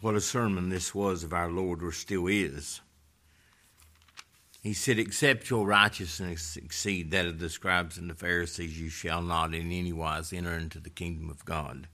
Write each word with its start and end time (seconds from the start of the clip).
what 0.00 0.14
a 0.14 0.20
sermon 0.20 0.68
this 0.68 0.94
was 0.94 1.24
of 1.24 1.32
our 1.32 1.50
Lord, 1.50 1.82
or 1.82 1.92
still 1.92 2.26
is. 2.26 2.80
He 4.62 4.72
said, 4.72 4.98
Except 4.98 5.50
your 5.50 5.66
righteousness 5.66 6.56
exceed 6.56 7.10
that 7.10 7.26
of 7.26 7.38
the 7.38 7.48
scribes 7.48 7.96
and 7.96 8.10
the 8.10 8.14
Pharisees, 8.14 8.80
you 8.80 8.88
shall 8.88 9.22
not 9.22 9.54
in 9.54 9.72
any 9.72 9.92
wise 9.92 10.32
enter 10.32 10.54
into 10.54 10.80
the 10.80 10.90
kingdom 10.90 11.30
of 11.30 11.44
God. 11.44 11.88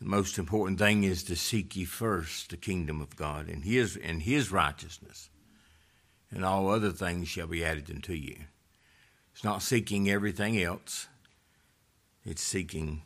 The 0.00 0.06
most 0.06 0.38
important 0.38 0.78
thing 0.78 1.04
is 1.04 1.22
to 1.24 1.36
seek 1.36 1.76
ye 1.76 1.84
first 1.84 2.50
the 2.50 2.56
kingdom 2.56 3.00
of 3.00 3.16
God 3.16 3.48
and 3.48 3.64
his 3.64 3.96
and 3.96 4.22
his 4.22 4.52
righteousness, 4.52 5.30
and 6.30 6.44
all 6.44 6.68
other 6.68 6.90
things 6.90 7.28
shall 7.28 7.46
be 7.46 7.64
added 7.64 7.90
unto 7.90 8.12
you. 8.12 8.36
It's 9.32 9.44
not 9.44 9.62
seeking 9.62 10.10
everything 10.10 10.60
else, 10.60 11.08
it's 12.24 12.42
seeking 12.42 13.02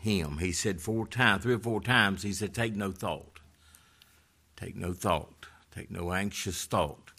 him. 0.00 0.38
He 0.38 0.52
said 0.52 0.80
four 0.80 1.06
times, 1.06 1.42
three 1.42 1.54
or 1.54 1.58
four 1.58 1.80
times, 1.80 2.22
he 2.22 2.32
said, 2.32 2.54
Take 2.54 2.74
no 2.74 2.90
thought. 2.92 3.40
Take 4.56 4.76
no 4.76 4.92
thought. 4.92 5.46
Take 5.74 5.90
no 5.90 6.12
anxious 6.12 6.64
thought. 6.64 7.12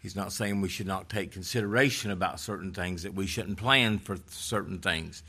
He's 0.00 0.16
not 0.16 0.32
saying 0.32 0.60
we 0.60 0.68
should 0.68 0.88
not 0.88 1.08
take 1.08 1.30
consideration 1.30 2.10
about 2.10 2.40
certain 2.40 2.72
things, 2.72 3.04
that 3.04 3.14
we 3.14 3.26
shouldn't 3.26 3.58
plan 3.58 3.98
for 3.98 4.16
certain 4.28 4.78
things. 4.78 5.22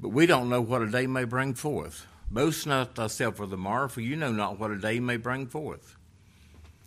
But 0.00 0.08
we 0.08 0.26
don't 0.26 0.48
know 0.48 0.60
what 0.60 0.82
a 0.82 0.90
day 0.90 1.06
may 1.06 1.24
bring 1.24 1.54
forth. 1.54 2.06
Boast 2.28 2.66
not 2.66 2.96
thyself 2.96 3.38
of 3.38 3.50
the 3.50 3.56
morrow, 3.56 3.86
for 3.86 4.00
you 4.00 4.16
know 4.16 4.32
not 4.32 4.58
what 4.58 4.72
a 4.72 4.78
day 4.78 4.98
may 4.98 5.16
bring 5.16 5.46
forth. 5.46 5.96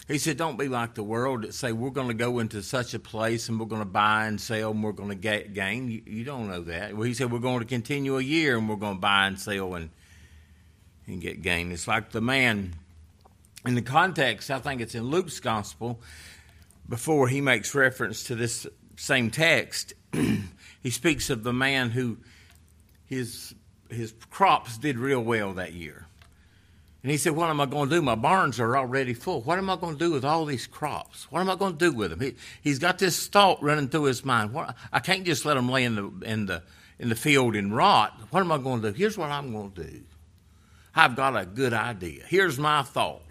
He 0.10 0.18
said, 0.18 0.38
Don't 0.38 0.58
be 0.58 0.68
like 0.68 0.96
the 0.96 1.04
world 1.04 1.44
that 1.44 1.54
say, 1.54 1.72
We're 1.72 1.92
going 1.92 2.08
to 2.08 2.16
go 2.16 2.40
into 2.40 2.64
such 2.64 2.96
a 2.96 3.00
place 3.00 3.48
and 3.48 3.60
we're 3.60 3.68
going 3.68 3.84
to 3.84 3.86
buy 3.86 4.26
and 4.26 4.42
sell 4.42 4.72
and 4.72 4.84
we're 4.84 4.92
going 4.92 5.10
to 5.10 5.16
get 5.16 5.54
gain. 5.54 5.90
You, 5.90 6.02
you 6.04 6.24
don't 6.24 6.50
know 6.50 6.62
that. 6.64 6.96
Well, 6.96 7.04
he 7.04 7.14
said, 7.14 7.32
We're 7.32 7.40
going 7.40 7.60
to 7.60 7.66
continue 7.66 8.18
a 8.18 8.22
year 8.22 8.58
and 8.58 8.68
we're 8.68 8.76
going 8.76 8.96
to 8.96 9.02
buy 9.02 9.28
and 9.28 9.40
sell 9.40 9.76
and, 9.76 9.92
and 11.06 11.22
get 11.22 11.44
gain. 11.44 11.72
It's 11.72 11.88
like 11.88 12.10
the 12.10 12.22
man, 12.22 12.74
in 13.68 13.76
the 13.76 13.84
context, 13.84 14.50
I 14.50 14.58
think 14.58 14.82
it's 14.82 14.96
in 14.96 15.04
Luke's 15.04 15.40
gospel, 15.40 16.02
before 16.88 17.28
he 17.28 17.40
makes 17.40 17.76
reference 17.76 18.24
to 18.26 18.36
this 18.36 18.66
same 18.98 19.30
text, 19.30 19.94
he 20.82 20.90
speaks 20.90 21.30
of 21.30 21.44
the 21.44 21.54
man 21.54 21.92
who 21.92 22.18
his 23.06 23.54
his 23.92 24.14
crops 24.30 24.78
did 24.78 24.98
real 24.98 25.22
well 25.22 25.54
that 25.54 25.74
year. 25.74 26.08
And 27.02 27.12
he 27.12 27.18
said, 27.18 27.36
What 27.36 27.50
am 27.50 27.62
I 27.62 27.66
going 27.66 27.90
to 27.90 27.96
do? 27.96 28.02
My 28.02 28.16
barns 28.16 28.60
are 28.60 28.78
already 28.78 29.14
full. 29.14 29.42
What 29.42 29.58
am 29.58 29.70
I 29.70 29.78
going 29.78 29.98
to 29.98 30.00
do 30.00 30.12
with 30.12 30.26
all 30.26 30.46
these 30.46 30.68
crops? 30.68 31.28
What 31.32 31.40
am 31.40 31.50
I 31.50 31.56
going 31.56 31.78
to 31.78 31.92
do 31.92 31.96
with 31.96 32.12
them? 32.12 32.20
He, 32.20 32.36
he's 32.62 32.80
got 32.80 33.00
this 33.00 33.28
thought 33.28 33.62
running 33.64 33.88
through 33.88 34.04
his 34.04 34.26
mind. 34.26 34.54
What, 34.54 34.76
I 34.92 35.00
can't 35.00 35.24
just 35.24 35.46
let 35.46 35.54
them 35.54 35.70
lay 35.70 35.86
in 35.86 35.96
the, 35.96 36.12
in, 36.26 36.46
the, 36.46 36.64
in 37.00 37.10
the 37.10 37.16
field 37.16 37.56
and 37.56 37.76
rot. 37.76 38.20
What 38.32 38.42
am 38.42 38.52
I 38.52 38.58
going 38.58 38.82
to 38.82 38.92
do? 38.92 38.98
Here's 38.98 39.18
what 39.18 39.30
I'm 39.30 39.54
going 39.54 39.72
to 39.72 39.84
do. 39.84 40.02
I've 40.94 41.16
got 41.16 41.38
a 41.38 41.46
good 41.46 41.74
idea. 41.74 42.24
Here's 42.28 42.60
my 42.60 42.84
thought. 42.84 43.22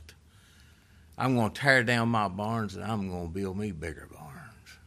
I'm 1.18 1.34
going 1.34 1.50
to 1.50 1.60
tear 1.60 1.82
down 1.82 2.08
my 2.08 2.28
barns 2.28 2.76
and 2.76 2.84
I'm 2.84 3.10
going 3.10 3.28
to 3.28 3.34
build 3.34 3.58
me 3.58 3.72
bigger 3.72 4.08
barns. 4.10 4.78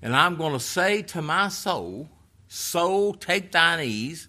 And 0.00 0.16
I'm 0.16 0.36
going 0.36 0.54
to 0.54 0.60
say 0.60 1.02
to 1.02 1.22
my 1.22 1.48
soul, 1.48 2.08
Soul, 2.48 3.14
take 3.14 3.50
thine 3.50 3.80
ease, 3.80 4.28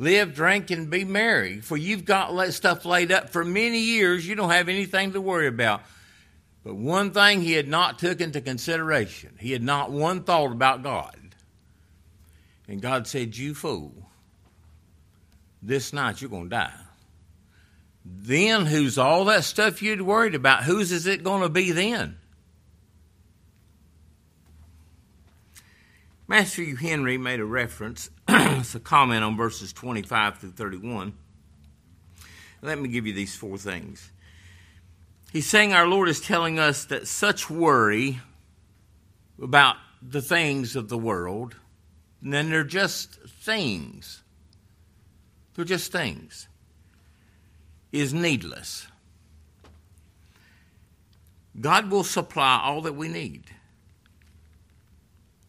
live, 0.00 0.34
drink, 0.34 0.70
and 0.70 0.90
be 0.90 1.04
merry. 1.04 1.60
For 1.60 1.76
you've 1.76 2.04
got 2.04 2.34
that 2.36 2.54
stuff 2.54 2.84
laid 2.84 3.12
up 3.12 3.30
for 3.30 3.44
many 3.44 3.78
years. 3.78 4.26
You 4.26 4.34
don't 4.34 4.50
have 4.50 4.68
anything 4.68 5.12
to 5.12 5.20
worry 5.20 5.46
about. 5.46 5.82
But 6.64 6.74
one 6.74 7.12
thing 7.12 7.42
he 7.42 7.52
had 7.52 7.68
not 7.68 8.00
took 8.00 8.20
into 8.20 8.40
consideration, 8.40 9.36
he 9.38 9.52
had 9.52 9.62
not 9.62 9.92
one 9.92 10.24
thought 10.24 10.50
about 10.50 10.82
God. 10.82 11.16
And 12.66 12.80
God 12.80 13.06
said, 13.06 13.36
You 13.36 13.54
fool, 13.54 13.92
this 15.62 15.92
night 15.92 16.20
you're 16.20 16.30
going 16.30 16.44
to 16.44 16.56
die. 16.56 16.72
Then 18.04 18.64
who's 18.66 18.96
all 18.96 19.26
that 19.26 19.44
stuff 19.44 19.82
you'd 19.82 20.02
worried 20.02 20.34
about? 20.34 20.64
Whose 20.64 20.92
is 20.92 21.06
it 21.06 21.22
going 21.22 21.42
to 21.42 21.48
be 21.48 21.72
then? 21.72 22.16
Matthew 26.30 26.76
Henry 26.76 27.18
made 27.18 27.40
a 27.40 27.44
reference, 27.44 28.08
it's 28.28 28.76
a 28.76 28.78
comment 28.78 29.24
on 29.24 29.36
verses 29.36 29.72
25 29.72 30.38
through 30.38 30.52
31. 30.52 31.12
Let 32.62 32.78
me 32.78 32.88
give 32.88 33.04
you 33.04 33.12
these 33.12 33.34
four 33.34 33.58
things. 33.58 34.12
He's 35.32 35.48
saying 35.48 35.72
our 35.72 35.88
Lord 35.88 36.08
is 36.08 36.20
telling 36.20 36.56
us 36.60 36.84
that 36.84 37.08
such 37.08 37.50
worry 37.50 38.20
about 39.42 39.74
the 40.00 40.22
things 40.22 40.76
of 40.76 40.88
the 40.88 40.96
world, 40.96 41.56
and 42.22 42.32
then 42.32 42.48
they're 42.48 42.62
just 42.62 43.14
things. 43.24 44.22
They're 45.54 45.64
just 45.64 45.90
things 45.90 46.46
is 47.90 48.14
needless. 48.14 48.86
God 51.60 51.90
will 51.90 52.04
supply 52.04 52.60
all 52.62 52.82
that 52.82 52.94
we 52.94 53.08
need 53.08 53.50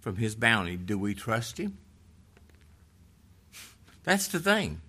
from 0.02 0.18
His 0.18 0.36
bounty. 0.36 0.76
Do 0.76 0.98
we 0.98 1.14
trust 1.14 1.58
Him? 1.58 1.78
That's 4.04 4.28
the 4.28 4.40
thing. 4.40 4.82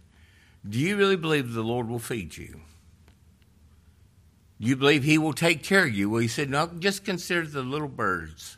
Do 0.69 0.79
you 0.79 0.97
really 0.97 1.17
believe 1.17 1.53
the 1.53 1.63
Lord 1.63 1.89
will 1.89 1.99
feed 1.99 2.37
you? 2.37 2.61
Do 4.61 4.69
you 4.69 4.77
believe 4.77 5.05
He 5.05 5.19
will 5.19 5.33
take 5.33 5.63
care 5.63 5.85
of 5.85 5.95
you? 5.95 6.11
Well, 6.11 6.21
He 6.21 6.29
said, 6.29 6.51
no, 6.51 6.67
just 6.79 7.05
consider 7.05 7.47
the 7.47 7.63
little 7.63 7.89
birds. 7.89 8.57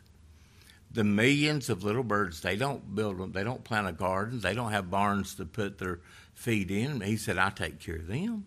The 0.91 1.05
millions 1.05 1.69
of 1.69 1.83
little 1.83 2.05
birds, 2.05 2.41
they 2.41 2.57
don't 2.57 2.95
build 2.95 3.19
them, 3.19 3.33
they 3.33 3.43
don't 3.43 3.65
plant 3.65 3.89
a 3.89 3.93
garden, 3.93 4.39
they 4.41 4.55
don't 4.55 4.71
have 4.71 4.93
barns 4.93 5.35
to 5.35 5.45
put 5.45 5.79
their 5.79 5.99
feed 6.35 6.71
in. 6.71 7.01
He 7.01 7.17
said, 7.17 7.37
I 7.37 7.51
take 7.51 7.81
care 7.81 7.97
of 7.97 8.07
them. 8.07 8.45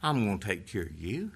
I'm 0.00 0.24
going 0.24 0.38
to 0.38 0.46
take 0.46 0.68
care 0.68 0.82
of 0.82 1.00
you. 1.00 1.32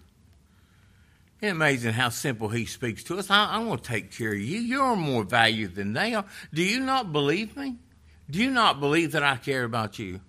It's 1.41 1.53
amazing 1.53 1.93
how 1.93 2.09
simple 2.09 2.49
he 2.49 2.65
speaks 2.65 3.05
to 3.05 3.19
us. 3.19 3.31
I, 3.31 3.57
am 3.57 3.67
going 3.67 3.79
to 3.79 3.85
take 3.85 4.11
care 4.11 4.33
of 4.33 4.39
you. 4.39 4.59
You're 4.59 4.97
more 4.97 5.23
valued 5.23 5.75
than 5.75 5.93
they 5.93 6.15
are. 6.15 6.25
Do 6.53 6.63
you 6.63 6.81
not 6.81 7.13
believe 7.13 7.57
me? 7.57 7.77
Do 8.31 8.39
you 8.39 8.51
not 8.51 8.81
believe 8.81 9.13
that 9.13 9.23
I 9.23 9.37
care 9.37 9.65
about 9.65 9.99
you? 9.99 10.21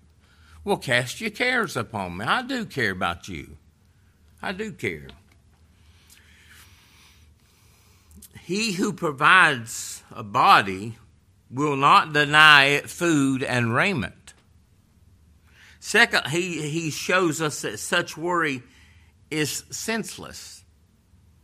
Well, 0.64 0.76
cast 0.76 1.20
your 1.20 1.30
cares 1.30 1.76
upon 1.76 2.18
me. 2.18 2.26
I 2.26 2.42
do 2.42 2.66
care 2.66 2.90
about 2.90 3.26
you. 3.26 3.56
I 4.42 4.52
do 4.52 4.70
care. 4.70 5.08
He 8.42 8.72
who 8.72 8.92
provides 8.92 10.02
a 10.14 10.22
body 10.22 10.98
will 11.50 11.76
not 11.76 12.12
deny 12.12 12.64
it 12.64 12.90
food 12.90 13.42
and 13.42 13.74
raiment. 13.74 14.34
Second, 15.80 16.26
he, 16.26 16.68
he 16.68 16.90
shows 16.90 17.40
us 17.40 17.62
that 17.62 17.78
such 17.78 18.16
worry 18.16 18.62
is 19.30 19.64
senseless. 19.70 20.57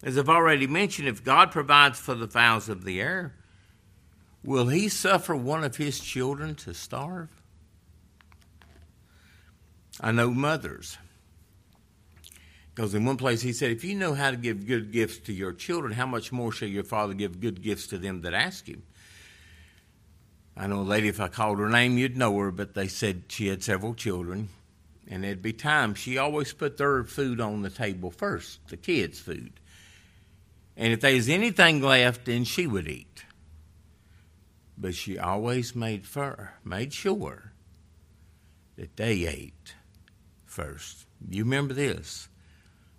As 0.05 0.19
I've 0.19 0.29
already 0.29 0.67
mentioned, 0.67 1.09
if 1.09 1.25
God 1.25 1.51
provides 1.51 1.99
for 1.99 2.15
the 2.15 2.29
fowls 2.29 2.69
of 2.69 2.85
the 2.85 3.01
air, 3.01 3.33
will 4.45 4.69
he 4.69 4.91
suffer 4.91 5.35
one 5.35 5.65
of 5.65 5.77
his 5.77 5.99
children 5.99 6.55
to 6.57 6.75
starve? 6.75 7.31
I 9.99 10.13
know 10.13 10.31
mothers. 10.31 10.99
Because 12.75 12.95
in 12.95 13.07
one 13.07 13.17
place 13.17 13.41
he 13.41 13.55
said, 13.55 13.71
if 13.71 13.83
you 13.83 13.95
know 13.95 14.13
how 14.13 14.31
to 14.31 14.37
give 14.37 14.67
good 14.67 14.93
gifts 14.93 15.19
to 15.21 15.33
your 15.33 15.55
children, 15.55 15.95
how 15.95 16.07
much 16.07 16.33
more 16.33 16.53
shall 16.53 16.69
your 16.69 16.85
father 16.85 17.15
give 17.15 17.41
good 17.41 17.63
gifts 17.63 17.87
to 17.87 17.99
them 17.99 18.21
that 18.23 18.35
ask 18.35 18.67
him? 18.69 18.83
I 20.55 20.67
know 20.67 20.81
a 20.81 20.83
lady, 20.83 21.09
if 21.09 21.21
I 21.21 21.29
called 21.29 21.61
her 21.61 21.71
name, 21.71 21.97
you'd 21.97 22.17
know 22.17 22.37
her, 22.39 22.51
but 22.51 22.75
they 22.75 22.89
said 22.89 23.25
she 23.29 23.47
had 23.47 23.63
several 23.63 23.95
children. 23.95 24.51
And 25.09 25.25
it'd 25.25 25.43
be 25.43 25.53
times 25.53 25.99
she 25.99 26.19
always 26.19 26.53
put 26.53 26.77
their 26.77 27.05
food 27.05 27.41
on 27.41 27.63
the 27.63 27.71
table 27.71 28.11
first, 28.11 28.59
the 28.69 28.77
kids' 28.77 29.19
food. 29.19 29.53
And 30.77 30.93
if 30.93 31.01
there 31.01 31.15
was 31.15 31.29
anything 31.29 31.81
left, 31.81 32.25
then 32.25 32.45
she 32.45 32.67
would 32.67 32.89
eat. 32.89 33.25
But 34.77 34.95
she 34.95 35.19
always 35.19 35.77
made, 35.77 36.07
fur, 36.07 36.51
made 36.65 36.93
sure 36.93 37.53
that 38.77 38.97
they 38.97 39.27
ate 39.27 39.75
first. 40.45 41.07
You 41.29 41.45
remember 41.45 41.75
this. 41.75 42.29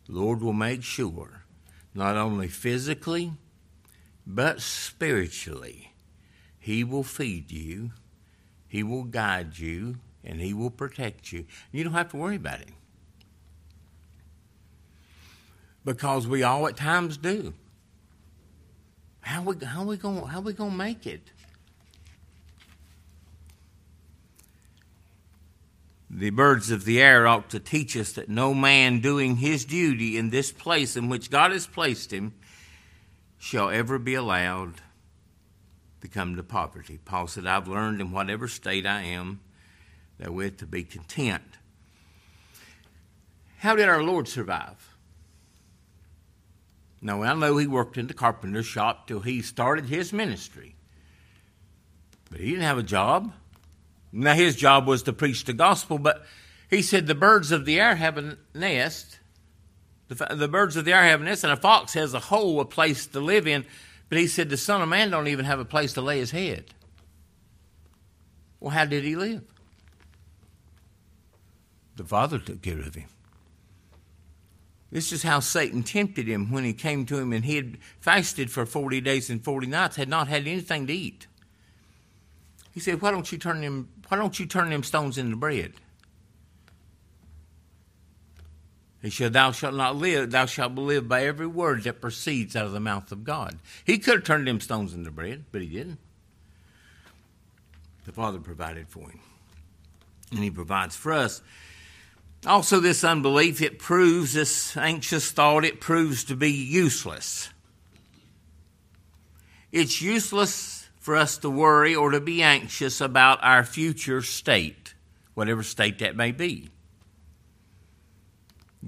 Lord 0.07 0.41
will 0.41 0.53
make 0.53 0.83
sure, 0.83 1.43
not 1.93 2.15
only 2.15 2.47
physically, 2.47 3.33
but 4.25 4.61
spiritually 4.61 5.91
he 6.65 6.83
will 6.83 7.03
feed 7.03 7.51
you, 7.51 7.91
He 8.67 8.81
will 8.81 9.03
guide 9.03 9.59
you, 9.59 9.97
and 10.23 10.41
He 10.41 10.51
will 10.51 10.71
protect 10.71 11.31
you. 11.31 11.45
You 11.71 11.83
don't 11.83 11.93
have 11.93 12.09
to 12.09 12.17
worry 12.17 12.37
about 12.37 12.61
it. 12.61 12.69
Because 15.83 16.25
we 16.27 16.41
all 16.41 16.67
at 16.67 16.75
times 16.75 17.17
do. 17.17 17.53
How 19.25 19.41
we 19.41 19.65
how 19.65 19.83
we 19.83 19.97
going 19.97 20.23
how 20.27 20.39
we 20.39 20.53
to 20.53 20.69
make 20.69 21.07
it? 21.07 21.31
The 26.11 26.29
birds 26.29 26.69
of 26.69 26.85
the 26.85 27.01
air 27.01 27.25
ought 27.25 27.49
to 27.49 27.59
teach 27.59 27.97
us 27.97 28.11
that 28.13 28.29
no 28.29 28.53
man 28.53 28.99
doing 28.99 29.37
his 29.37 29.65
duty 29.65 30.15
in 30.15 30.29
this 30.29 30.51
place 30.51 30.95
in 30.95 31.09
which 31.09 31.31
God 31.31 31.51
has 31.51 31.65
placed 31.65 32.13
him 32.13 32.35
shall 33.39 33.71
ever 33.71 33.97
be 33.97 34.13
allowed 34.13 34.75
to 36.01 36.07
come 36.07 36.35
to 36.35 36.43
poverty. 36.43 36.99
Paul 37.03 37.25
said, 37.25 37.47
I've 37.47 37.67
learned 37.67 38.01
in 38.01 38.11
whatever 38.11 38.47
state 38.47 38.85
I 38.85 39.01
am 39.01 39.39
that 40.19 40.31
with 40.31 40.57
to 40.57 40.67
be 40.67 40.83
content. 40.83 41.57
How 43.57 43.75
did 43.75 43.89
our 43.89 44.03
Lord 44.03 44.27
survive? 44.27 44.94
Now, 47.05 47.21
I 47.21 47.35
know 47.35 47.57
he 47.57 47.67
worked 47.67 47.99
in 47.99 48.07
the 48.07 48.15
carpenter 48.15 48.63
shop 48.63 49.05
till 49.05 49.19
he 49.19 49.43
started 49.43 49.85
his 49.85 50.11
ministry. 50.11 50.73
But 52.31 52.39
he 52.39 52.49
didn't 52.49 52.63
have 52.63 52.79
a 52.79 52.83
job. 52.83 53.31
Now, 54.11 54.33
his 54.33 54.55
job 54.55 54.87
was 54.87 55.03
to 55.03 55.13
preach 55.13 55.45
the 55.45 55.53
gospel, 55.53 55.99
but 55.99 56.25
he 56.67 56.81
said 56.81 57.05
the 57.05 57.13
birds 57.13 57.51
of 57.51 57.65
the 57.65 57.79
air 57.79 57.93
have 57.93 58.17
a 58.17 58.39
nest. 58.55 59.19
The, 60.07 60.15
the 60.35 60.47
birds 60.47 60.77
of 60.77 60.85
the 60.85 60.93
air 60.93 61.03
have 61.03 61.21
a 61.21 61.25
nest, 61.25 61.43
and 61.43 61.53
a 61.53 61.57
fox 61.57 61.93
has 61.93 62.15
a 62.15 62.19
hole, 62.19 62.59
a 62.59 62.65
place 62.65 63.05
to 63.05 63.19
live 63.19 63.45
in. 63.45 63.65
But 64.09 64.17
he 64.17 64.25
said 64.25 64.49
the 64.49 64.57
Son 64.57 64.81
of 64.81 64.89
Man 64.89 65.11
don't 65.11 65.27
even 65.27 65.45
have 65.45 65.59
a 65.59 65.65
place 65.65 65.93
to 65.93 66.01
lay 66.01 66.17
his 66.17 66.31
head. 66.31 66.73
Well, 68.59 68.71
how 68.71 68.85
did 68.85 69.03
he 69.03 69.15
live? 69.15 69.43
The 71.97 72.03
Father 72.03 72.39
took 72.39 72.63
care 72.63 72.79
of 72.79 72.95
him. 72.95 73.09
This 74.95 75.11
is 75.11 75.23
how 75.23 75.41
Satan 75.41 75.83
tempted 75.83 76.25
him 76.25 76.49
when 76.53 76.63
he 76.63 76.71
came 76.71 77.05
to 77.07 77.17
him 77.17 77.33
and 77.33 77.43
he 77.43 77.57
had 77.57 77.79
fasted 77.99 78.49
for 78.49 78.65
40 78.65 79.01
days 79.01 79.29
and 79.29 79.43
40 79.43 79.67
nights, 79.67 79.97
had 79.97 80.07
not 80.07 80.29
had 80.29 80.47
anything 80.47 80.87
to 80.87 80.93
eat. 80.93 81.27
He 82.73 82.79
said, 82.79 83.01
Why 83.01 83.11
don't 83.11 83.29
you 83.29 83.37
turn 83.37 83.59
them, 83.59 83.89
why 84.07 84.15
don't 84.15 84.39
you 84.39 84.45
turn 84.45 84.69
them 84.69 84.83
stones 84.83 85.17
into 85.17 85.35
bread? 85.35 85.73
He 89.01 89.09
said, 89.09 89.33
Thou 89.33 89.51
shalt 89.51 89.75
not 89.75 89.97
live, 89.97 90.31
thou 90.31 90.45
shalt 90.45 90.75
live 90.75 91.09
by 91.09 91.25
every 91.25 91.47
word 91.47 91.83
that 91.83 91.99
proceeds 91.99 92.55
out 92.55 92.65
of 92.65 92.71
the 92.71 92.79
mouth 92.79 93.11
of 93.11 93.25
God. 93.25 93.59
He 93.83 93.97
could 93.97 94.13
have 94.13 94.23
turned 94.23 94.47
them 94.47 94.61
stones 94.61 94.93
into 94.93 95.11
bread, 95.11 95.43
but 95.51 95.61
he 95.61 95.67
didn't. 95.67 95.99
The 98.05 98.13
Father 98.13 98.39
provided 98.39 98.87
for 98.87 99.09
him. 99.09 99.19
And 100.31 100.39
he 100.39 100.49
provides 100.49 100.95
for 100.95 101.11
us. 101.11 101.41
Also, 102.45 102.79
this 102.79 103.03
unbelief, 103.03 103.61
it 103.61 103.79
proves, 103.79 104.33
this 104.33 104.77
anxious 104.77 105.31
thought, 105.31 105.65
it 105.65 105.81
proves 105.81 106.23
to 106.25 106.35
be 106.35 106.51
useless. 106.51 107.49
It's 109.71 110.01
useless 110.01 110.87
for 110.99 111.15
us 111.15 111.37
to 111.39 111.49
worry 111.49 111.95
or 111.95 112.11
to 112.11 112.19
be 112.19 112.43
anxious 112.43 113.01
about 113.01 113.39
our 113.43 113.63
future 113.63 114.21
state, 114.21 114.93
whatever 115.33 115.63
state 115.63 115.99
that 115.99 116.15
may 116.15 116.31
be. 116.31 116.69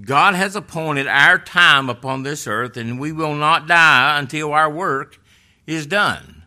God 0.00 0.34
has 0.34 0.54
appointed 0.54 1.08
our 1.08 1.38
time 1.38 1.90
upon 1.90 2.22
this 2.22 2.46
earth, 2.46 2.76
and 2.76 3.00
we 3.00 3.10
will 3.10 3.34
not 3.34 3.66
die 3.66 4.18
until 4.18 4.52
our 4.52 4.70
work 4.70 5.20
is 5.66 5.86
done. 5.86 6.44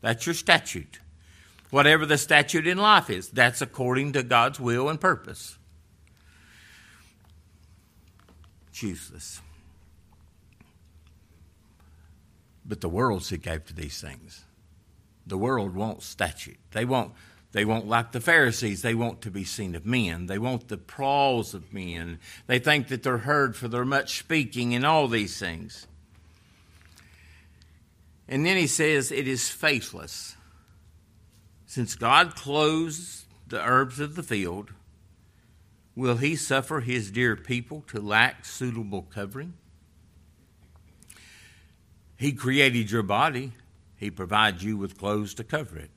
That's 0.00 0.26
your 0.26 0.34
statute. 0.34 1.00
Whatever 1.70 2.06
the 2.06 2.18
statute 2.18 2.66
in 2.66 2.78
life 2.78 3.10
is, 3.10 3.28
that's 3.28 3.60
according 3.60 4.12
to 4.12 4.22
God's 4.22 4.60
will 4.60 4.88
and 4.88 5.00
purpose. 5.00 5.58
It's 8.72 8.82
useless. 8.82 9.42
But 12.64 12.80
the 12.80 12.88
world 12.88 13.22
seek 13.22 13.46
after 13.46 13.74
these 13.74 14.00
things. 14.00 14.44
The 15.26 15.36
world 15.36 15.74
wants 15.74 16.06
statute. 16.06 16.58
They 16.70 16.86
want 16.86 17.12
they 17.52 17.66
want 17.66 17.86
like 17.86 18.12
the 18.12 18.20
Pharisees, 18.20 18.80
they 18.80 18.94
want 18.94 19.20
to 19.20 19.30
be 19.30 19.44
seen 19.44 19.74
of 19.74 19.84
men. 19.84 20.24
They 20.24 20.38
want 20.38 20.68
the 20.68 20.76
applause 20.76 21.52
of 21.52 21.74
men. 21.74 22.18
They 22.46 22.58
think 22.58 22.88
that 22.88 23.02
they're 23.02 23.18
heard 23.18 23.56
for 23.56 23.68
their 23.68 23.84
much 23.84 24.18
speaking 24.18 24.74
and 24.74 24.86
all 24.86 25.06
these 25.06 25.38
things. 25.38 25.86
And 28.26 28.46
then 28.46 28.56
he 28.56 28.66
says 28.66 29.12
it 29.12 29.28
is 29.28 29.50
faithless. 29.50 30.34
Since 31.66 31.94
God 31.94 32.34
clothes 32.36 33.26
the 33.48 33.62
herbs 33.62 34.00
of 34.00 34.14
the 34.14 34.22
field, 34.22 34.70
Will 35.94 36.16
he 36.16 36.36
suffer 36.36 36.80
his 36.80 37.10
dear 37.10 37.36
people 37.36 37.84
to 37.88 38.00
lack 38.00 38.44
suitable 38.44 39.02
covering? 39.02 39.54
He 42.16 42.32
created 42.32 42.90
your 42.90 43.02
body. 43.02 43.52
He 43.96 44.10
provides 44.10 44.64
you 44.64 44.76
with 44.76 44.98
clothes 44.98 45.34
to 45.34 45.44
cover 45.44 45.76
it. 45.76 45.90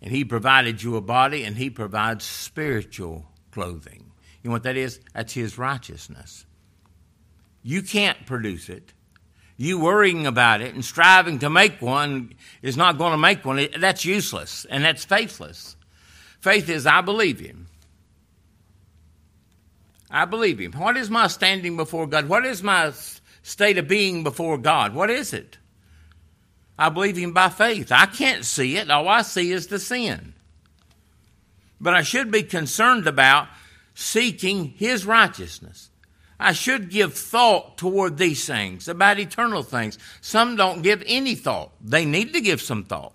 And 0.00 0.12
he 0.12 0.24
provided 0.24 0.82
you 0.82 0.96
a 0.96 1.00
body 1.00 1.44
and 1.44 1.56
he 1.56 1.70
provides 1.70 2.24
spiritual 2.24 3.26
clothing. 3.50 4.12
You 4.42 4.48
know 4.48 4.52
what 4.52 4.62
that 4.62 4.76
is? 4.76 5.00
That's 5.12 5.32
his 5.32 5.58
righteousness. 5.58 6.46
You 7.62 7.82
can't 7.82 8.26
produce 8.26 8.68
it. 8.68 8.92
You 9.56 9.78
worrying 9.78 10.26
about 10.26 10.62
it 10.62 10.74
and 10.74 10.84
striving 10.84 11.38
to 11.40 11.50
make 11.50 11.82
one 11.82 12.32
is 12.62 12.78
not 12.78 12.96
going 12.96 13.12
to 13.12 13.18
make 13.18 13.44
one. 13.44 13.68
That's 13.78 14.04
useless 14.04 14.64
and 14.70 14.84
that's 14.84 15.04
faithless. 15.04 15.76
Faith 16.40 16.70
is, 16.70 16.86
I 16.86 17.02
believe 17.02 17.40
him. 17.40 17.66
I 20.10 20.24
believe 20.24 20.58
him. 20.58 20.72
What 20.72 20.96
is 20.96 21.08
my 21.08 21.28
standing 21.28 21.76
before 21.76 22.06
God? 22.06 22.28
What 22.28 22.44
is 22.44 22.62
my 22.62 22.92
state 23.42 23.78
of 23.78 23.88
being 23.88 24.24
before 24.24 24.58
God? 24.58 24.94
What 24.94 25.10
is 25.10 25.32
it? 25.32 25.58
I 26.78 26.88
believe 26.88 27.16
him 27.16 27.32
by 27.32 27.50
faith. 27.50 27.92
I 27.92 28.06
can't 28.06 28.44
see 28.44 28.76
it. 28.76 28.90
All 28.90 29.08
I 29.08 29.22
see 29.22 29.52
is 29.52 29.66
the 29.68 29.78
sin. 29.78 30.34
But 31.80 31.94
I 31.94 32.02
should 32.02 32.30
be 32.30 32.42
concerned 32.42 33.06
about 33.06 33.48
seeking 33.94 34.70
his 34.76 35.06
righteousness. 35.06 35.90
I 36.38 36.52
should 36.54 36.88
give 36.88 37.14
thought 37.14 37.76
toward 37.76 38.16
these 38.16 38.46
things, 38.46 38.88
about 38.88 39.18
eternal 39.18 39.62
things. 39.62 39.98
Some 40.22 40.56
don't 40.56 40.80
give 40.80 41.02
any 41.06 41.34
thought. 41.34 41.72
They 41.82 42.06
need 42.06 42.32
to 42.32 42.40
give 42.40 42.62
some 42.62 42.84
thought. 42.84 43.12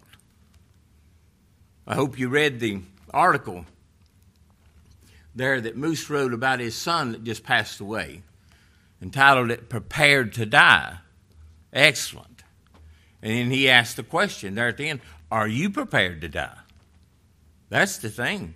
I 1.88 1.96
hope 1.96 2.20
you 2.20 2.30
read 2.30 2.60
the 2.60 2.82
article 3.12 3.66
there 5.36 5.60
that 5.60 5.76
Moose 5.76 6.10
wrote 6.10 6.34
about 6.34 6.60
his 6.60 6.76
son 6.76 7.12
that 7.12 7.24
just 7.24 7.44
passed 7.44 7.80
away, 7.80 8.24
entitled 9.02 9.52
it 9.52 9.70
Prepared 9.70 10.34
to 10.34 10.46
Die. 10.46 10.98
Excellent. 11.74 12.44
And 13.22 13.34
then 13.34 13.52
he 13.52 13.70
asked 13.70 13.98
the 13.98 14.04
question 14.04 14.56
there 14.56 14.70
at 14.70 14.78
the 14.78 14.88
end 14.88 15.02
Are 15.30 15.48
you 15.48 15.70
prepared 15.70 16.22
to 16.22 16.30
die? 16.30 16.60
That's 17.70 17.98
the 17.98 18.10
thing. 18.10 18.56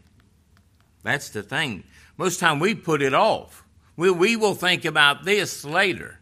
That's 1.03 1.29
the 1.29 1.43
thing. 1.43 1.83
Most 2.17 2.39
time 2.39 2.59
we 2.59 2.75
put 2.75 3.01
it 3.01 3.13
off. 3.13 3.65
We, 3.97 4.11
we 4.11 4.35
will 4.35 4.55
think 4.55 4.85
about 4.85 5.25
this 5.25 5.65
later. 5.65 6.19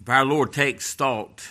If 0.00 0.08
our 0.08 0.24
Lord 0.24 0.52
takes 0.52 0.94
thought 0.94 1.50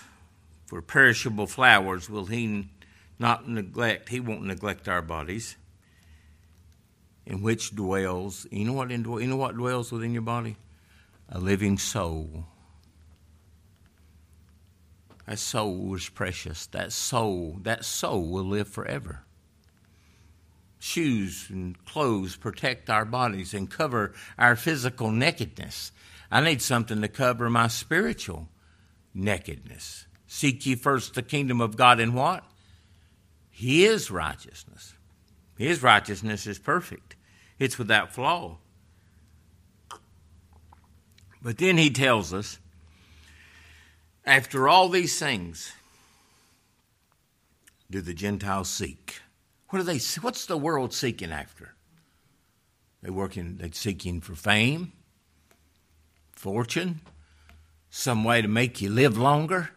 for 0.68 0.82
perishable 0.82 1.48
flowers 1.48 2.10
will 2.10 2.26
he 2.26 2.70
not 3.18 3.50
neglect, 3.50 4.10
he 4.10 4.20
won't 4.20 4.44
neglect 4.46 4.88
our 4.88 5.02
bodies, 5.02 5.56
in 7.26 7.42
which 7.42 7.76
dwells, 7.76 8.46
you 8.52 8.66
know 8.66 8.74
what, 8.74 8.92
you 8.92 8.98
know 8.98 9.36
what 9.36 9.56
dwells 9.56 9.92
within 9.92 10.14
your 10.14 10.22
body? 10.22 10.58
A 11.30 11.40
living 11.40 11.78
soul. 11.78 12.46
That 15.26 15.40
soul 15.40 15.94
is 15.96 16.08
precious. 16.08 16.68
That 16.68 16.94
soul, 16.94 17.58
that 17.64 17.84
soul 17.84 18.30
will 18.30 18.46
live 18.46 18.70
forever. 18.70 19.24
Shoes 20.80 21.48
and 21.50 21.84
clothes 21.86 22.38
protect 22.38 22.90
our 22.90 23.04
bodies 23.04 23.54
and 23.54 23.70
cover 23.70 24.14
our 24.38 24.56
physical 24.56 25.12
nakedness. 25.12 25.92
I 26.32 26.40
need 26.42 26.62
something 26.62 27.02
to 27.02 27.08
cover 27.10 27.50
my 27.50 27.68
spiritual 27.68 28.48
nakedness. 29.14 30.07
Seek 30.28 30.66
ye 30.66 30.76
first 30.76 31.14
the 31.14 31.22
kingdom 31.22 31.62
of 31.62 31.78
God 31.78 32.00
and 32.00 32.14
what? 32.14 32.44
His 33.50 34.12
righteousness. 34.12 34.94
His 35.58 35.82
righteousness 35.82 36.46
is 36.46 36.60
perfect, 36.60 37.16
it's 37.58 37.80
without 37.80 38.14
flaw. 38.14 38.58
But 41.42 41.58
then 41.58 41.78
he 41.78 41.90
tells 41.90 42.34
us 42.34 42.60
after 44.26 44.68
all 44.68 44.90
these 44.90 45.18
things, 45.18 45.72
do 47.90 48.02
the 48.02 48.14
Gentiles 48.14 48.70
seek? 48.70 49.22
What 49.70 49.80
are 49.80 49.84
they? 49.84 50.00
What's 50.22 50.46
the 50.46 50.58
world 50.58 50.94
seeking 50.94 51.32
after? 51.32 51.74
They 53.02 53.10
working. 53.10 53.58
They 53.58 53.72
seeking 53.72 54.20
for 54.22 54.36
fame, 54.36 54.92
fortune, 56.34 57.02
some 57.90 58.24
way 58.24 58.42
to 58.42 58.48
make 58.48 58.82
you 58.82 58.90
live 58.90 59.18
longer. 59.18 59.72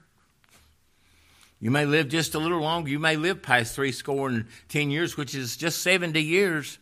You 1.60 1.70
may 1.70 1.84
live 1.84 2.08
just 2.08 2.34
a 2.34 2.38
little 2.38 2.60
longer. 2.60 2.90
You 2.90 2.98
may 2.98 3.16
live 3.16 3.42
past 3.42 3.74
three 3.74 3.92
score 3.92 4.28
and 4.28 4.46
ten 4.68 4.90
years, 4.90 5.16
which 5.16 5.34
is 5.34 5.56
just 5.56 5.82
70 5.82 6.20
years. 6.22 6.78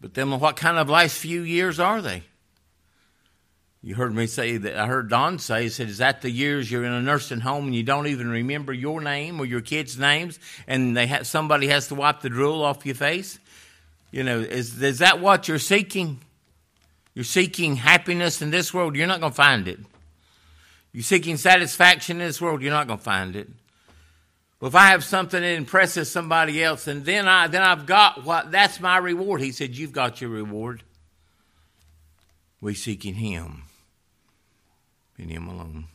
But 0.00 0.14
then 0.14 0.30
what 0.38 0.56
kind 0.56 0.76
of 0.76 0.90
last 0.90 1.16
few 1.16 1.42
years 1.42 1.78
are 1.78 2.02
they? 2.02 2.24
You 3.80 3.94
heard 3.94 4.14
me 4.14 4.26
say 4.26 4.56
that, 4.56 4.76
I 4.76 4.86
heard 4.86 5.10
Don 5.10 5.38
say, 5.38 5.64
he 5.64 5.68
said, 5.68 5.88
Is 5.88 5.98
that 5.98 6.22
the 6.22 6.30
years 6.30 6.70
you're 6.70 6.84
in 6.84 6.92
a 6.92 7.02
nursing 7.02 7.40
home 7.40 7.66
and 7.66 7.74
you 7.74 7.82
don't 7.82 8.06
even 8.06 8.28
remember 8.28 8.72
your 8.72 9.00
name 9.00 9.38
or 9.38 9.44
your 9.44 9.60
kids' 9.60 9.98
names 9.98 10.38
and 10.66 10.96
they 10.96 11.20
somebody 11.22 11.68
has 11.68 11.88
to 11.88 11.94
wipe 11.94 12.22
the 12.22 12.30
drool 12.30 12.62
off 12.62 12.86
your 12.86 12.94
face? 12.94 13.38
You 14.10 14.24
know, 14.24 14.40
is, 14.40 14.82
is 14.82 14.98
that 14.98 15.20
what 15.20 15.48
you're 15.48 15.58
seeking? 15.58 16.20
You're 17.14 17.24
seeking 17.24 17.76
happiness 17.76 18.42
in 18.42 18.50
this 18.50 18.72
world, 18.72 18.96
you're 18.96 19.06
not 19.06 19.20
going 19.20 19.32
to 19.32 19.36
find 19.36 19.68
it. 19.68 19.78
You're 20.94 21.02
seeking 21.02 21.36
satisfaction 21.36 22.20
in 22.20 22.26
this 22.28 22.40
world, 22.40 22.62
you're 22.62 22.70
not 22.70 22.86
going 22.86 23.00
to 23.00 23.04
find 23.04 23.34
it. 23.34 23.48
Well, 24.60 24.68
if 24.68 24.76
I 24.76 24.90
have 24.90 25.02
something 25.02 25.42
that 25.42 25.56
impresses 25.56 26.08
somebody 26.08 26.62
else, 26.62 26.86
and 26.86 27.04
then 27.04 27.26
I 27.26 27.48
then 27.48 27.62
I've 27.62 27.84
got 27.84 28.24
what 28.24 28.52
that's 28.52 28.80
my 28.80 28.96
reward. 28.98 29.40
He 29.40 29.50
said, 29.50 29.76
You've 29.76 29.92
got 29.92 30.20
your 30.20 30.30
reward. 30.30 30.84
We 32.60 32.74
seek 32.74 33.04
in 33.04 33.14
him. 33.14 33.64
In 35.18 35.28
him 35.28 35.48
alone. 35.48 35.86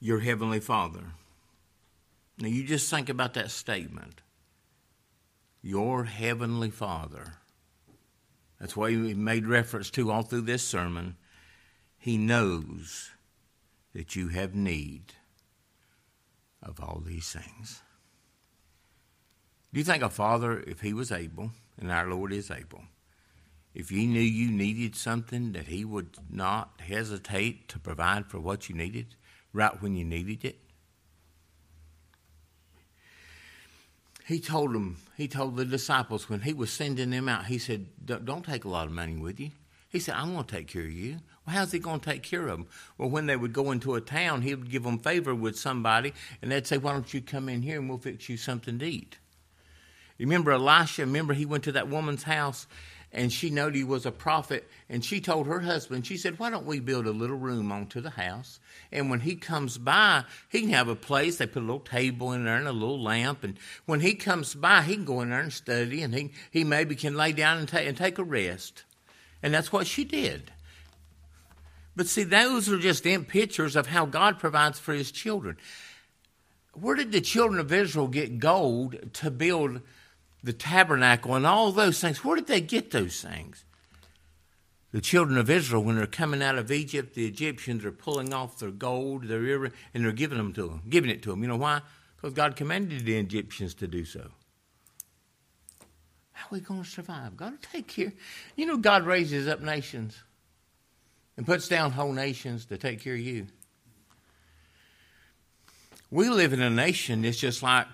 Your 0.00 0.20
heavenly 0.20 0.60
Father. 0.60 1.02
Now 2.38 2.48
you 2.48 2.62
just 2.62 2.88
think 2.88 3.08
about 3.08 3.34
that 3.34 3.50
statement. 3.50 4.20
Your 5.60 6.04
heavenly 6.04 6.70
Father. 6.70 7.34
That's 8.60 8.76
why 8.76 8.92
he 8.92 9.14
made 9.14 9.46
reference 9.46 9.90
to 9.90 10.12
all 10.12 10.22
through 10.22 10.42
this 10.42 10.62
sermon. 10.62 11.16
He 11.98 12.16
knows 12.16 13.10
that 13.94 14.14
you 14.14 14.28
have 14.28 14.54
need 14.54 15.14
of 16.62 16.80
all 16.80 17.02
these 17.04 17.32
things. 17.32 17.82
Do 19.72 19.80
you 19.80 19.84
think 19.84 20.02
a 20.02 20.08
father, 20.08 20.60
if 20.66 20.80
he 20.80 20.92
was 20.92 21.12
able, 21.12 21.50
and 21.78 21.90
our 21.90 22.08
Lord 22.08 22.32
is 22.32 22.50
able, 22.50 22.84
if 23.74 23.90
he 23.90 24.06
knew 24.06 24.20
you 24.20 24.50
needed 24.50 24.96
something, 24.96 25.52
that 25.52 25.66
he 25.66 25.84
would 25.84 26.16
not 26.30 26.80
hesitate 26.80 27.68
to 27.68 27.78
provide 27.78 28.26
for 28.26 28.40
what 28.40 28.68
you 28.68 28.74
needed 28.74 29.14
right 29.52 29.80
when 29.82 29.94
you 29.94 30.04
needed 30.04 30.44
it? 30.44 30.58
He 34.26 34.40
told 34.40 34.74
them, 34.74 34.98
he 35.16 35.26
told 35.26 35.56
the 35.56 35.64
disciples 35.64 36.28
when 36.28 36.42
he 36.42 36.52
was 36.52 36.70
sending 36.70 37.10
them 37.10 37.28
out, 37.28 37.46
he 37.46 37.58
said, 37.58 37.86
Don't 38.04 38.44
take 38.44 38.64
a 38.64 38.68
lot 38.68 38.86
of 38.86 38.92
money 38.92 39.16
with 39.16 39.40
you. 39.40 39.50
He 39.88 40.00
said, 40.00 40.16
I'm 40.16 40.34
going 40.34 40.44
to 40.44 40.54
take 40.56 40.68
care 40.68 40.82
of 40.82 40.92
you. 40.92 41.18
How's 41.48 41.72
he 41.72 41.78
going 41.78 42.00
to 42.00 42.10
take 42.10 42.22
care 42.22 42.42
of 42.42 42.48
them? 42.48 42.66
Well, 42.96 43.10
when 43.10 43.26
they 43.26 43.36
would 43.36 43.52
go 43.52 43.70
into 43.70 43.94
a 43.94 44.00
town, 44.00 44.42
he 44.42 44.54
would 44.54 44.70
give 44.70 44.84
them 44.84 44.98
favor 44.98 45.34
with 45.34 45.58
somebody, 45.58 46.12
and 46.42 46.50
they'd 46.50 46.66
say, 46.66 46.78
Why 46.78 46.92
don't 46.92 47.12
you 47.12 47.20
come 47.20 47.48
in 47.48 47.62
here 47.62 47.78
and 47.78 47.88
we'll 47.88 47.98
fix 47.98 48.28
you 48.28 48.36
something 48.36 48.78
to 48.78 48.86
eat? 48.86 49.18
You 50.18 50.26
remember 50.26 50.52
Elisha? 50.52 51.02
Remember 51.02 51.32
he 51.34 51.46
went 51.46 51.64
to 51.64 51.72
that 51.72 51.88
woman's 51.88 52.24
house 52.24 52.66
and 53.12 53.32
she 53.32 53.50
knew 53.50 53.70
he 53.70 53.84
was 53.84 54.04
a 54.04 54.12
prophet 54.12 54.68
and 54.88 55.04
she 55.04 55.20
told 55.20 55.46
her 55.46 55.60
husband 55.60 56.06
she 56.06 56.16
said 56.16 56.38
why 56.38 56.50
don't 56.50 56.66
we 56.66 56.78
build 56.78 57.06
a 57.06 57.10
little 57.10 57.36
room 57.36 57.72
onto 57.72 58.00
the 58.00 58.10
house 58.10 58.60
and 58.92 59.08
when 59.08 59.20
he 59.20 59.34
comes 59.34 59.78
by 59.78 60.24
he 60.48 60.60
can 60.60 60.70
have 60.70 60.88
a 60.88 60.94
place 60.94 61.36
they 61.36 61.46
put 61.46 61.62
a 61.62 61.66
little 61.66 61.80
table 61.80 62.32
in 62.32 62.44
there 62.44 62.56
and 62.56 62.68
a 62.68 62.72
little 62.72 63.02
lamp 63.02 63.44
and 63.44 63.58
when 63.86 64.00
he 64.00 64.14
comes 64.14 64.54
by 64.54 64.82
he 64.82 64.94
can 64.94 65.04
go 65.04 65.20
in 65.22 65.30
there 65.30 65.40
and 65.40 65.52
study 65.52 66.02
and 66.02 66.14
he, 66.14 66.30
he 66.50 66.64
maybe 66.64 66.94
can 66.94 67.16
lay 67.16 67.32
down 67.32 67.58
and, 67.58 67.68
ta- 67.68 67.78
and 67.78 67.96
take 67.96 68.18
a 68.18 68.24
rest 68.24 68.84
and 69.42 69.54
that's 69.54 69.72
what 69.72 69.86
she 69.86 70.04
did 70.04 70.52
but 71.98 72.06
see 72.06 72.22
those 72.22 72.70
are 72.70 72.78
just 72.78 73.04
in 73.04 73.26
pictures 73.26 73.76
of 73.76 73.88
how 73.88 74.06
god 74.06 74.38
provides 74.38 74.78
for 74.78 74.94
his 74.94 75.10
children 75.10 75.58
where 76.72 76.94
did 76.94 77.12
the 77.12 77.20
children 77.20 77.60
of 77.60 77.72
israel 77.72 78.08
get 78.08 78.38
gold 78.38 78.96
to 79.12 79.30
build 79.30 79.82
the 80.42 80.52
tabernacle 80.52 81.34
and 81.34 81.46
all 81.46 81.72
those 81.72 82.00
things. 82.00 82.24
Where 82.24 82.36
did 82.36 82.46
they 82.46 82.60
get 82.60 82.90
those 82.90 83.20
things? 83.20 83.64
The 84.92 85.00
children 85.00 85.36
of 85.36 85.50
Israel, 85.50 85.84
when 85.84 85.96
they're 85.96 86.06
coming 86.06 86.42
out 86.42 86.56
of 86.56 86.72
Egypt, 86.72 87.14
the 87.14 87.26
Egyptians 87.26 87.84
are 87.84 87.92
pulling 87.92 88.32
off 88.32 88.58
their 88.58 88.70
gold, 88.70 89.24
their 89.24 89.64
and 89.64 89.72
they're 90.04 90.12
giving 90.12 90.38
them 90.38 90.54
to 90.54 90.62
them, 90.62 90.82
giving 90.88 91.10
it 91.10 91.22
to 91.24 91.30
them. 91.30 91.42
You 91.42 91.48
know 91.48 91.56
why? 91.56 91.82
Because 92.16 92.32
God 92.32 92.56
commanded 92.56 93.04
the 93.04 93.18
Egyptians 93.18 93.74
to 93.74 93.86
do 93.86 94.04
so. 94.04 94.30
How 96.32 96.46
are 96.46 96.52
we 96.52 96.60
going 96.60 96.84
to 96.84 96.88
survive? 96.88 97.36
God 97.36 97.52
will 97.52 97.58
take 97.70 97.88
care. 97.88 98.12
You 98.56 98.64
know, 98.64 98.78
God 98.78 99.04
raises 99.04 99.46
up 99.46 99.60
nations 99.60 100.16
and 101.38 101.46
puts 101.46 101.68
down 101.68 101.92
whole 101.92 102.12
nations 102.12 102.64
to 102.66 102.76
take 102.76 103.00
care 103.00 103.14
of 103.14 103.20
you. 103.20 103.46
We 106.10 106.28
live 106.28 106.52
in 106.52 106.60
a 106.60 106.68
nation 106.68 107.22
that's 107.22 107.38
just 107.38 107.62
like 107.62 107.86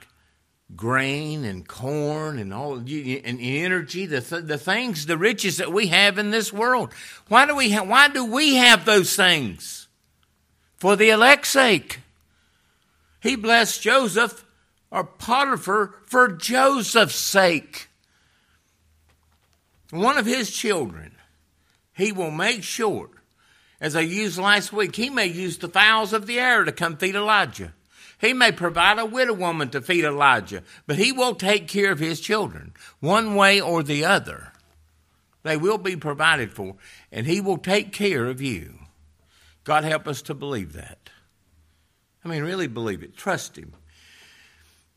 grain 0.74 1.44
and 1.44 1.68
corn 1.68 2.38
and 2.38 2.54
all 2.54 2.76
and 2.76 2.88
energy 2.88 4.06
the 4.06 4.22
th- 4.22 4.44
the 4.44 4.56
things 4.56 5.04
the 5.04 5.18
riches 5.18 5.58
that 5.58 5.70
we 5.70 5.88
have 5.88 6.16
in 6.16 6.30
this 6.30 6.54
world. 6.54 6.94
Why 7.28 7.44
do 7.44 7.54
we 7.54 7.70
ha- 7.70 7.84
why 7.84 8.08
do 8.08 8.24
we 8.24 8.54
have 8.54 8.86
those 8.86 9.14
things? 9.14 9.88
For 10.78 10.96
the 10.96 11.10
elect's 11.10 11.50
sake. 11.50 12.00
He 13.20 13.36
blessed 13.36 13.82
Joseph 13.82 14.46
or 14.90 15.04
Potiphar 15.04 15.94
for 16.06 16.28
Joseph's 16.28 17.14
sake. 17.14 17.88
One 19.90 20.16
of 20.16 20.24
his 20.24 20.50
children 20.50 21.16
he 21.92 22.10
will 22.10 22.30
make 22.30 22.62
sure 22.62 23.10
as 23.84 23.94
I 23.94 24.00
used 24.00 24.38
last 24.38 24.72
week 24.72 24.96
he 24.96 25.10
may 25.10 25.26
use 25.26 25.58
the 25.58 25.68
fowls 25.68 26.12
of 26.12 26.26
the 26.26 26.40
air 26.40 26.64
to 26.64 26.72
come 26.72 26.96
feed 26.96 27.14
Elijah 27.14 27.72
he 28.24 28.32
may 28.32 28.52
provide 28.52 28.98
a 28.98 29.04
widow 29.04 29.34
woman 29.34 29.68
to 29.70 29.82
feed 29.82 30.04
Elijah, 30.04 30.62
but 30.86 30.96
he 30.96 31.12
will 31.12 31.34
take 31.34 31.68
care 31.68 31.92
of 31.92 31.98
his 31.98 32.20
children, 32.20 32.72
one 33.00 33.34
way 33.34 33.60
or 33.60 33.82
the 33.82 34.04
other. 34.04 34.52
They 35.42 35.58
will 35.58 35.76
be 35.76 35.96
provided 35.96 36.50
for, 36.50 36.76
and 37.12 37.26
he 37.26 37.42
will 37.42 37.58
take 37.58 37.92
care 37.92 38.24
of 38.24 38.40
you. 38.40 38.78
God 39.64 39.84
help 39.84 40.08
us 40.08 40.22
to 40.22 40.34
believe 40.34 40.72
that. 40.72 41.10
I 42.24 42.28
mean, 42.28 42.42
really 42.42 42.66
believe 42.66 43.02
it. 43.02 43.14
Trust 43.14 43.58
him. 43.58 43.74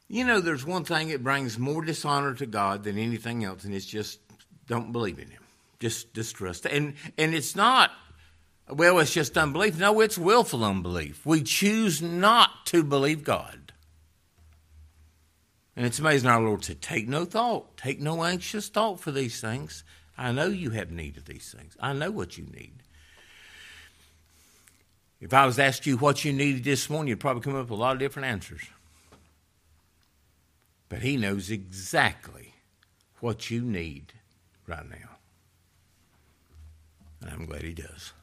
You 0.07 0.23
know, 0.23 0.39
there's 0.39 0.65
one 0.65 0.85
thing 0.85 1.09
that 1.09 1.21
brings 1.21 1.59
more 1.59 1.83
dishonor 1.83 2.33
to 2.35 2.45
God 2.45 2.85
than 2.85 2.97
anything 2.97 3.43
else, 3.43 3.65
and 3.65 3.73
it's 3.73 3.85
just 3.85 4.19
don't 4.67 4.93
believe 4.93 5.19
in 5.19 5.29
him. 5.29 5.43
Just 5.81 6.13
distrust. 6.13 6.65
And 6.65 6.93
and 7.17 7.35
it's 7.35 7.57
not 7.57 7.91
well, 8.69 8.99
it's 8.99 9.13
just 9.13 9.37
unbelief. 9.37 9.79
No, 9.79 10.01
it's 10.01 10.17
willful 10.17 10.63
unbelief. 10.63 11.25
We 11.25 11.41
choose 11.41 12.01
not 12.01 12.65
to 12.67 12.83
believe 12.83 13.23
God. 13.23 13.71
And 15.75 15.85
it's 15.85 15.99
amazing 15.99 16.29
our 16.29 16.41
Lord 16.41 16.65
said, 16.65 16.81
Take 16.81 17.07
no 17.07 17.23
thought, 17.23 17.77
take 17.77 18.01
no 18.01 18.23
anxious 18.23 18.67
thought 18.67 18.99
for 18.99 19.11
these 19.11 19.39
things. 19.39 19.83
I 20.17 20.31
know 20.31 20.47
you 20.47 20.71
have 20.71 20.91
need 20.91 21.17
of 21.17 21.25
these 21.25 21.53
things. 21.55 21.77
I 21.79 21.93
know 21.93 22.09
what 22.09 22.37
you 22.37 22.45
need. 22.45 22.73
If 25.21 25.33
I 25.33 25.45
was 25.45 25.59
asked 25.59 25.85
you 25.85 25.97
what 25.97 26.25
you 26.25 26.33
needed 26.33 26.63
this 26.63 26.89
morning, 26.89 27.09
you'd 27.09 27.19
probably 27.19 27.43
come 27.43 27.55
up 27.55 27.69
with 27.69 27.71
a 27.71 27.75
lot 27.75 27.93
of 27.93 27.99
different 27.99 28.27
answers. 28.27 28.61
But 30.89 31.03
He 31.03 31.15
knows 31.15 31.51
exactly 31.51 32.55
what 33.19 33.49
you 33.49 33.61
need 33.61 34.13
right 34.67 34.89
now. 34.89 35.17
And 37.21 37.31
I'm 37.31 37.45
glad 37.45 37.61
He 37.61 37.73
does. 37.73 38.13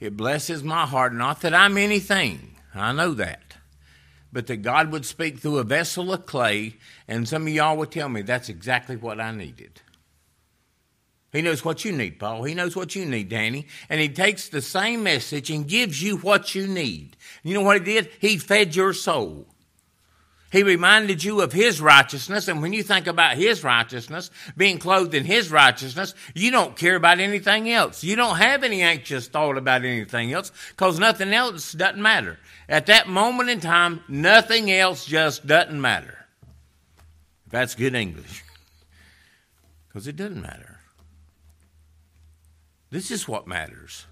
It 0.00 0.16
blesses 0.16 0.64
my 0.64 0.86
heart, 0.86 1.14
not 1.14 1.42
that 1.42 1.54
I'm 1.54 1.76
anything, 1.76 2.56
I 2.74 2.92
know 2.92 3.12
that, 3.14 3.56
but 4.32 4.46
that 4.46 4.62
God 4.62 4.90
would 4.90 5.04
speak 5.04 5.38
through 5.38 5.58
a 5.58 5.64
vessel 5.64 6.12
of 6.12 6.24
clay, 6.24 6.76
and 7.06 7.28
some 7.28 7.42
of 7.42 7.52
y'all 7.52 7.76
would 7.76 7.90
tell 7.90 8.08
me 8.08 8.22
that's 8.22 8.48
exactly 8.48 8.96
what 8.96 9.20
I 9.20 9.30
needed. 9.30 9.82
He 11.32 11.42
knows 11.42 11.64
what 11.64 11.84
you 11.84 11.92
need, 11.92 12.18
Paul. 12.18 12.42
He 12.42 12.54
knows 12.54 12.74
what 12.74 12.96
you 12.96 13.06
need, 13.06 13.28
Danny. 13.28 13.66
And 13.88 14.00
he 14.00 14.08
takes 14.08 14.48
the 14.48 14.60
same 14.60 15.04
message 15.04 15.48
and 15.50 15.68
gives 15.68 16.02
you 16.02 16.16
what 16.16 16.54
you 16.56 16.66
need. 16.66 17.16
You 17.44 17.54
know 17.54 17.62
what 17.62 17.78
he 17.78 17.84
did? 17.84 18.10
He 18.18 18.36
fed 18.36 18.74
your 18.74 18.92
soul. 18.92 19.46
He 20.50 20.64
reminded 20.64 21.22
you 21.22 21.42
of 21.42 21.52
His 21.52 21.80
righteousness, 21.80 22.48
and 22.48 22.60
when 22.60 22.72
you 22.72 22.82
think 22.82 23.06
about 23.06 23.36
His 23.36 23.62
righteousness, 23.62 24.30
being 24.56 24.78
clothed 24.78 25.14
in 25.14 25.24
His 25.24 25.50
righteousness, 25.50 26.12
you 26.34 26.50
don't 26.50 26.76
care 26.76 26.96
about 26.96 27.20
anything 27.20 27.70
else. 27.70 28.02
You 28.02 28.16
don't 28.16 28.36
have 28.36 28.64
any 28.64 28.82
anxious 28.82 29.28
thought 29.28 29.56
about 29.56 29.84
anything 29.84 30.32
else 30.32 30.50
because 30.70 30.98
nothing 30.98 31.32
else 31.32 31.72
doesn't 31.72 32.02
matter. 32.02 32.38
At 32.68 32.86
that 32.86 33.08
moment 33.08 33.48
in 33.48 33.60
time, 33.60 34.02
nothing 34.08 34.72
else 34.72 35.04
just 35.04 35.46
doesn't 35.46 35.80
matter. 35.80 36.26
That's 37.48 37.76
good 37.76 37.94
English. 37.94 38.44
Because 39.88 40.08
it 40.08 40.16
doesn't 40.16 40.42
matter. 40.42 40.80
This 42.90 43.12
is 43.12 43.28
what 43.28 43.46
matters. 43.46 44.06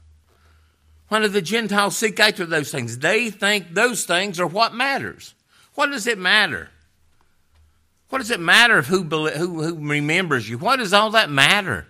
Why 1.08 1.20
do 1.20 1.28
the 1.28 1.42
Gentiles 1.42 1.96
seek 1.96 2.20
after 2.20 2.46
those 2.46 2.70
things? 2.70 2.98
They 2.98 3.30
think 3.30 3.74
those 3.74 4.04
things 4.04 4.38
are 4.38 4.46
what 4.46 4.74
matters. 4.74 5.34
What 5.78 5.92
does 5.92 6.08
it 6.08 6.18
matter? 6.18 6.70
What 8.08 8.18
does 8.18 8.32
it 8.32 8.40
matter 8.40 8.82
who, 8.82 9.04
who, 9.04 9.62
who 9.62 9.74
remembers 9.76 10.50
you? 10.50 10.58
What 10.58 10.80
does 10.80 10.92
all 10.92 11.10
that 11.10 11.30
matter? 11.30 11.86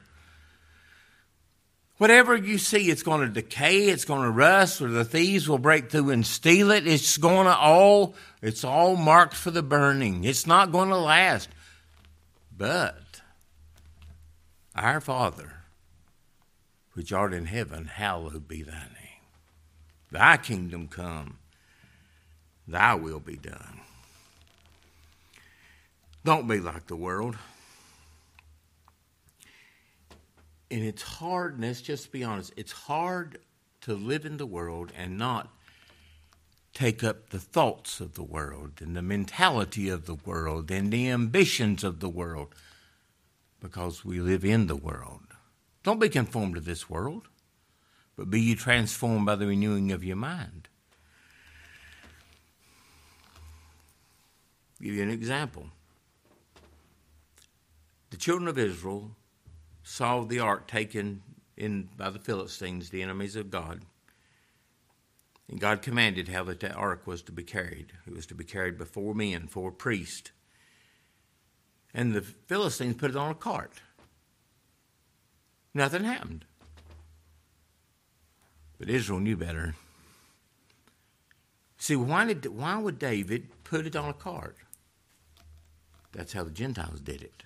Whatever 1.96 2.36
you 2.36 2.58
see, 2.58 2.90
it's 2.90 3.02
going 3.02 3.22
to 3.22 3.32
decay, 3.32 3.88
it's 3.88 4.04
going 4.04 4.24
to 4.24 4.30
rust, 4.30 4.82
or 4.82 4.90
the 4.90 5.06
thieves 5.06 5.48
will 5.48 5.56
break 5.56 5.90
through 5.90 6.10
and 6.10 6.26
steal 6.26 6.70
it. 6.70 6.86
It's 6.86 7.16
going 7.16 7.46
to 7.46 7.56
all, 7.56 8.14
it's 8.42 8.62
all 8.62 8.94
marked 8.94 9.32
for 9.32 9.50
the 9.50 9.62
burning. 9.62 10.24
It's 10.24 10.46
not 10.46 10.70
going 10.70 10.90
to 10.90 10.98
last. 10.98 11.48
But 12.54 13.22
our 14.74 15.00
Father, 15.00 15.62
which 16.92 17.10
art 17.10 17.32
in 17.32 17.46
heaven, 17.46 17.86
hallowed 17.86 18.46
be 18.46 18.62
thy 18.62 18.72
name. 18.72 19.22
Thy 20.10 20.36
kingdom 20.36 20.88
come 20.88 21.37
Thy 22.68 22.94
will 22.94 23.20
be 23.20 23.36
done. 23.36 23.80
Don't 26.24 26.46
be 26.46 26.60
like 26.60 26.86
the 26.86 26.96
world. 26.96 27.36
And 30.70 30.84
it's 30.84 31.02
hard, 31.02 31.58
let's 31.58 31.80
just 31.80 32.12
be 32.12 32.22
honest, 32.22 32.52
it's 32.56 32.72
hard 32.72 33.38
to 33.80 33.94
live 33.94 34.26
in 34.26 34.36
the 34.36 34.46
world 34.46 34.92
and 34.94 35.16
not 35.16 35.48
take 36.74 37.02
up 37.02 37.30
the 37.30 37.38
thoughts 37.38 38.00
of 38.00 38.14
the 38.14 38.22
world 38.22 38.72
and 38.80 38.94
the 38.94 39.02
mentality 39.02 39.88
of 39.88 40.04
the 40.04 40.14
world 40.14 40.70
and 40.70 40.92
the 40.92 41.08
ambitions 41.08 41.82
of 41.82 42.00
the 42.00 42.08
world 42.08 42.54
because 43.60 44.04
we 44.04 44.20
live 44.20 44.44
in 44.44 44.66
the 44.66 44.76
world. 44.76 45.22
Don't 45.82 45.98
be 45.98 46.10
conformed 46.10 46.56
to 46.56 46.60
this 46.60 46.90
world, 46.90 47.28
but 48.14 48.28
be 48.28 48.42
you 48.42 48.54
transformed 48.54 49.24
by 49.24 49.36
the 49.36 49.46
renewing 49.46 49.90
of 49.90 50.04
your 50.04 50.16
mind. 50.16 50.67
I'll 54.80 54.84
give 54.84 54.94
you 54.94 55.02
an 55.02 55.10
example. 55.10 55.66
The 58.10 58.16
children 58.16 58.48
of 58.48 58.58
Israel 58.58 59.10
saw 59.82 60.22
the 60.22 60.40
ark 60.40 60.66
taken 60.68 61.22
in 61.56 61.88
by 61.96 62.10
the 62.10 62.18
Philistines, 62.18 62.90
the 62.90 63.02
enemies 63.02 63.36
of 63.36 63.50
God. 63.50 63.82
And 65.48 65.60
God 65.60 65.82
commanded 65.82 66.28
how 66.28 66.44
that, 66.44 66.62
ark 66.74 67.06
was 67.06 67.22
to 67.22 67.32
be 67.32 67.42
carried. 67.42 67.92
It 68.06 68.14
was 68.14 68.26
to 68.26 68.34
be 68.34 68.44
carried 68.44 68.78
before 68.78 69.14
men, 69.14 69.46
before 69.46 69.72
priests. 69.72 70.30
And 71.94 72.14
the 72.14 72.20
Philistines 72.20 72.96
put 72.96 73.10
it 73.10 73.16
on 73.16 73.30
a 73.30 73.34
cart. 73.34 73.80
Nothing 75.74 76.04
happened. 76.04 76.44
But 78.78 78.90
Israel 78.90 79.20
knew 79.20 79.36
better. 79.36 79.74
See, 81.78 81.96
why, 81.96 82.26
did, 82.26 82.46
why 82.46 82.76
would 82.76 82.98
David 82.98 83.48
put 83.64 83.86
it 83.86 83.96
on 83.96 84.10
a 84.10 84.14
cart? 84.14 84.56
That's 86.12 86.32
how 86.32 86.44
the 86.44 86.50
Gentiles 86.50 87.00
did 87.00 87.22
it. 87.22 87.42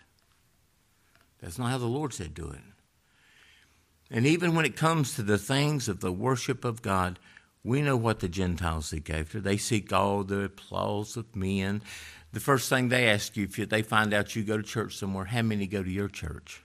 That's 1.41 1.59
not 1.59 1.71
how 1.71 1.79
the 1.79 1.87
Lord 1.87 2.15
said 2.15 2.35
do 2.35 2.51
it. 2.51 2.61
And 4.11 4.27
even 4.27 4.55
when 4.55 4.65
it 4.65 4.77
comes 4.77 5.15
to 5.15 5.23
the 5.23 5.39
things 5.39 5.89
of 5.89 6.01
the 6.01 6.13
worship 6.13 6.65
of 6.65 6.83
God, 6.83 7.19
we 7.65 7.81
know 7.81 7.97
what 7.97 8.21
the 8.21 8.29
Gentiles 8.29 8.87
seek 8.87 9.09
after. 9.09 9.41
They 9.41 9.57
seek 9.57 9.93
all 9.93 10.25
the 10.25 10.45
applause 10.45 11.17
of 11.17 11.35
men. 11.35 11.83
The 12.33 12.41
first 12.41 12.69
thing 12.69 12.89
they 12.89 13.09
ask 13.09 13.37
you, 13.37 13.45
if 13.45 13.69
they 13.69 13.83
find 13.83 14.13
out 14.13 14.37
you 14.37 14.43
go 14.43 14.57
to 14.57 14.63
church 14.63 14.97
somewhere, 14.97 15.27
how 15.27 15.43
many 15.43 15.67
go 15.67 15.83
to 15.83 15.91
your 15.91 16.09
church? 16.09 16.63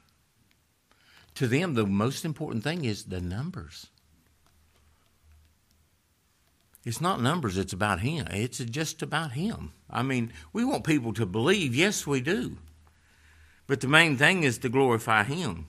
To 1.36 1.48
them, 1.48 1.76
the 1.76 1.86
most 1.86 2.26
important 2.26 2.64
thing 2.64 2.84
is 2.84 3.06
the 3.06 3.22
numbers. 3.22 3.88
It's 6.88 7.02
not 7.02 7.22
numbers, 7.22 7.58
it's 7.58 7.74
about 7.74 8.00
Him. 8.00 8.28
It's 8.32 8.60
just 8.60 9.02
about 9.02 9.34
Him. 9.34 9.74
I 9.90 10.04
mean, 10.04 10.32
we 10.54 10.64
want 10.64 10.86
people 10.86 11.12
to 11.16 11.26
believe, 11.26 11.76
yes, 11.76 12.08
we 12.08 12.22
do. 12.22 12.60
But 13.68 13.82
the 13.82 13.90
main 13.90 14.16
thing 14.16 14.44
is 14.44 14.58
to 14.60 14.70
glorify 14.70 15.26
Him. 15.26 15.68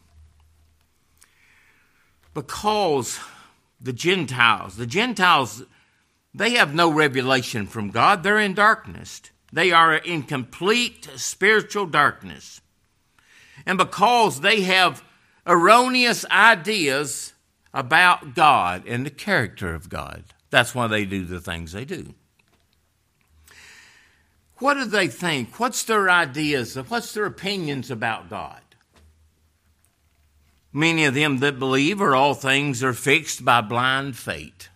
Because 2.34 3.18
the 3.80 3.92
Gentiles, 3.92 4.76
the 4.76 4.86
Gentiles, 4.86 5.64
they 6.32 6.50
have 6.50 6.72
no 6.72 6.88
revelation 6.88 7.66
from 7.66 7.90
God, 7.90 8.22
they're 8.22 8.38
in 8.38 8.54
darkness. 8.54 9.20
They 9.52 9.72
are 9.72 9.94
in 9.94 10.22
complete 10.22 11.10
spiritual 11.16 11.86
darkness. 11.86 12.60
And 13.66 13.76
because 13.76 14.40
they 14.40 14.60
have 14.60 15.02
erroneous 15.44 16.24
ideas 16.30 17.32
about 17.74 18.36
God 18.36 18.86
and 18.86 19.04
the 19.04 19.10
character 19.10 19.74
of 19.74 19.88
God, 19.88 20.22
that's 20.50 20.74
why 20.74 20.86
they 20.86 21.04
do 21.04 21.24
the 21.24 21.40
things 21.40 21.72
they 21.72 21.84
do. 21.84 22.14
What 24.56 24.74
do 24.74 24.84
they 24.86 25.08
think? 25.08 25.60
What's 25.60 25.84
their 25.84 26.10
ideas? 26.10 26.74
What's 26.74 27.14
their 27.14 27.26
opinions 27.26 27.90
about 27.90 28.28
God? 28.28 28.60
Many 30.72 31.04
of 31.04 31.14
them 31.14 31.38
that 31.38 31.58
believe 31.58 32.00
are 32.00 32.14
all 32.14 32.34
things 32.34 32.82
are 32.82 32.92
fixed 32.92 33.44
by 33.44 33.60
blind 33.60 34.16
fate. 34.16 34.68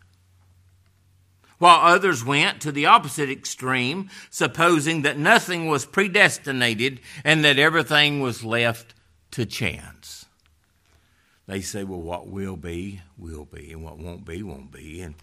While 1.59 1.87
others 1.87 2.25
went 2.25 2.61
to 2.63 2.73
the 2.73 2.87
opposite 2.87 3.31
extreme, 3.31 4.11
supposing 4.31 5.03
that 5.03 5.19
nothing 5.19 5.69
was 5.69 5.87
predestinated 5.87 7.01
and 7.25 7.45
that 7.45 7.59
everything 7.59 8.21
was 8.21 8.43
left 8.43 8.95
to 9.33 9.47
chance. 9.47 10.27
They 11.47 11.61
say, 11.61 11.85
well, 11.85 12.01
what 12.01 12.29
will 12.29 12.57
be, 12.57 13.01
will 13.19 13.45
be, 13.45 13.73
and 13.73 13.85
what 13.85 13.99
won't 13.99 14.25
be, 14.25 14.43
won't 14.43 14.73
be. 14.73 15.01
And 15.03 15.15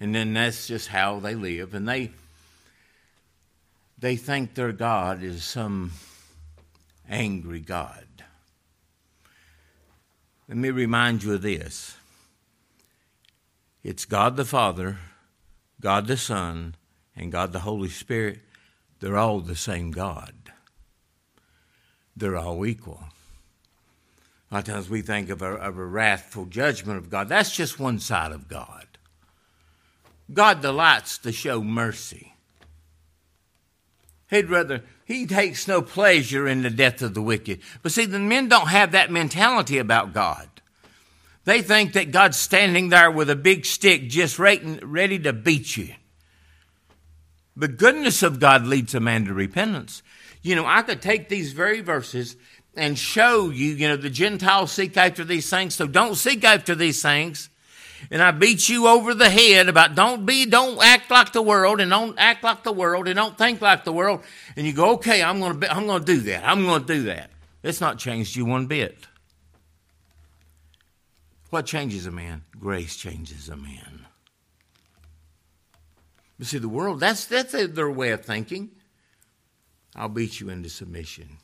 and 0.00 0.14
then 0.14 0.34
that's 0.34 0.66
just 0.66 0.88
how 0.88 1.20
they 1.20 1.34
live. 1.34 1.74
And 1.74 1.88
they 1.88 2.10
they 3.98 4.16
think 4.16 4.54
their 4.54 4.72
God 4.72 5.22
is 5.22 5.42
some 5.42 5.92
angry 7.08 7.60
God. 7.60 8.04
Let 10.48 10.56
me 10.56 10.70
remind 10.70 11.24
you 11.24 11.34
of 11.34 11.42
this. 11.42 11.96
It's 13.82 14.04
God 14.04 14.36
the 14.36 14.44
Father, 14.44 14.98
God 15.80 16.06
the 16.06 16.16
Son, 16.16 16.74
and 17.16 17.32
God 17.32 17.52
the 17.52 17.60
Holy 17.60 17.88
Spirit. 17.88 18.40
They're 19.00 19.16
all 19.16 19.40
the 19.40 19.56
same 19.56 19.90
God. 19.90 20.34
They're 22.16 22.36
all 22.36 22.66
equal. 22.66 23.04
A 24.50 24.54
lot 24.54 24.68
of 24.68 24.74
times 24.74 24.90
we 24.90 25.02
think 25.02 25.28
of 25.28 25.42
a, 25.42 25.52
of 25.54 25.78
a 25.78 25.84
wrathful 25.84 26.46
judgment 26.46 26.98
of 26.98 27.10
God. 27.10 27.28
That's 27.28 27.54
just 27.54 27.78
one 27.78 27.98
side 27.98 28.32
of 28.32 28.48
God. 28.48 28.87
God 30.32 30.60
delights 30.60 31.18
to 31.18 31.32
show 31.32 31.62
mercy. 31.62 32.34
He'd 34.30 34.50
rather, 34.50 34.82
he 35.06 35.26
takes 35.26 35.66
no 35.66 35.80
pleasure 35.80 36.46
in 36.46 36.62
the 36.62 36.70
death 36.70 37.00
of 37.00 37.14
the 37.14 37.22
wicked. 37.22 37.60
But 37.82 37.92
see, 37.92 38.04
the 38.04 38.18
men 38.18 38.48
don't 38.48 38.68
have 38.68 38.92
that 38.92 39.10
mentality 39.10 39.78
about 39.78 40.12
God. 40.12 40.48
They 41.44 41.62
think 41.62 41.94
that 41.94 42.10
God's 42.10 42.36
standing 42.36 42.90
there 42.90 43.10
with 43.10 43.30
a 43.30 43.36
big 43.36 43.64
stick 43.64 44.08
just 44.08 44.38
ready 44.38 45.18
to 45.20 45.32
beat 45.32 45.78
you. 45.78 45.94
The 47.56 47.68
goodness 47.68 48.22
of 48.22 48.38
God 48.38 48.66
leads 48.66 48.94
a 48.94 49.00
man 49.00 49.24
to 49.24 49.34
repentance. 49.34 50.02
You 50.42 50.54
know, 50.56 50.66
I 50.66 50.82
could 50.82 51.00
take 51.00 51.28
these 51.28 51.52
very 51.52 51.80
verses 51.80 52.36
and 52.76 52.98
show 52.98 53.48
you, 53.48 53.72
you 53.72 53.88
know, 53.88 53.96
the 53.96 54.10
Gentiles 54.10 54.72
seek 54.72 54.96
after 54.96 55.24
these 55.24 55.48
things, 55.48 55.74
so 55.74 55.86
don't 55.86 56.14
seek 56.16 56.44
after 56.44 56.74
these 56.74 57.00
things 57.00 57.48
and 58.10 58.22
I 58.22 58.30
beat 58.30 58.68
you 58.68 58.86
over 58.86 59.14
the 59.14 59.30
head 59.30 59.68
about 59.68 59.94
don't 59.94 60.24
be, 60.24 60.46
don't 60.46 60.82
act 60.82 61.10
like 61.10 61.32
the 61.32 61.42
world 61.42 61.80
and 61.80 61.90
don't 61.90 62.18
act 62.18 62.42
like 62.44 62.62
the 62.62 62.72
world 62.72 63.08
and 63.08 63.16
don't 63.16 63.36
think 63.36 63.60
like 63.60 63.84
the 63.84 63.92
world. 63.92 64.22
And 64.56 64.66
you 64.66 64.72
go, 64.72 64.92
okay, 64.94 65.22
I'm 65.22 65.40
going 65.40 65.60
to, 65.60 65.74
I'm 65.74 65.86
going 65.86 66.04
to 66.04 66.06
do 66.06 66.20
that. 66.22 66.46
I'm 66.46 66.64
going 66.64 66.84
to 66.84 66.94
do 66.94 67.02
that. 67.04 67.30
It's 67.62 67.80
not 67.80 67.98
changed 67.98 68.36
you 68.36 68.44
one 68.44 68.66
bit. 68.66 69.06
What 71.50 71.66
changes 71.66 72.06
a 72.06 72.10
man? 72.10 72.44
Grace 72.58 72.96
changes 72.96 73.48
a 73.48 73.56
man. 73.56 74.06
But 76.38 76.46
see, 76.46 76.58
the 76.58 76.68
world, 76.68 77.00
that's, 77.00 77.24
that's 77.24 77.52
their 77.52 77.90
way 77.90 78.10
of 78.10 78.24
thinking. 78.24 78.70
I'll 79.96 80.08
beat 80.08 80.40
you 80.40 80.50
into 80.50 80.68
submission. 80.68 81.38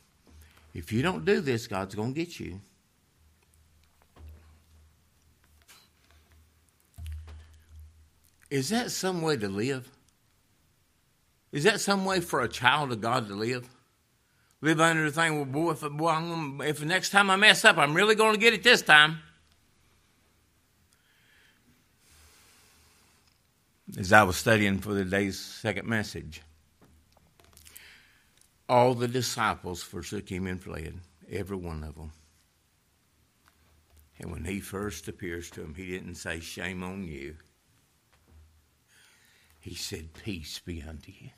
If 0.73 0.93
you 0.93 1.01
don't 1.01 1.25
do 1.25 1.41
this, 1.41 1.67
God's 1.67 1.95
going 1.95 2.13
to 2.13 2.19
get 2.19 2.39
you. 2.39 2.61
Is 8.55 8.69
that 8.69 8.89
some 8.89 9.21
way 9.21 9.35
to 9.35 9.49
live? 9.49 9.91
Is 11.51 11.65
that 11.65 11.81
some 11.81 12.05
way 12.05 12.21
for 12.21 12.39
a 12.39 12.47
child 12.47 12.93
of 12.93 13.01
God 13.01 13.27
to 13.27 13.35
live? 13.35 13.67
Live 14.61 14.79
under 14.79 15.03
the 15.03 15.11
thing, 15.11 15.35
well, 15.35 15.43
boy, 15.43 15.71
if, 15.71 15.81
boy, 15.81 16.13
gonna, 16.13 16.63
if 16.63 16.79
the 16.79 16.85
next 16.85 17.09
time 17.09 17.29
I 17.29 17.35
mess 17.35 17.65
up, 17.65 17.77
I'm 17.77 17.93
really 17.93 18.15
going 18.15 18.33
to 18.33 18.39
get 18.39 18.53
it 18.53 18.63
this 18.63 18.81
time. 18.81 19.19
As 23.97 24.13
I 24.13 24.23
was 24.23 24.37
studying 24.37 24.79
for 24.79 24.93
the 24.93 25.03
day's 25.03 25.37
second 25.37 25.85
message, 25.85 26.41
all 28.69 28.93
the 28.93 29.09
disciples 29.09 29.83
forsook 29.83 30.29
him 30.29 30.47
and 30.47 30.63
fled, 30.63 31.01
every 31.29 31.57
one 31.57 31.83
of 31.83 31.95
them. 31.95 32.13
And 34.17 34.31
when 34.31 34.45
he 34.45 34.61
first 34.61 35.09
appears 35.09 35.49
to 35.51 35.59
them, 35.59 35.75
he 35.75 35.87
didn't 35.87 36.15
say, 36.15 36.39
Shame 36.39 36.81
on 36.81 37.03
you. 37.03 37.35
He 39.65 39.73
said, 39.73 40.13
Peace 40.13 40.59
be 40.59 40.83
unto 40.87 41.11
you. 41.11 41.31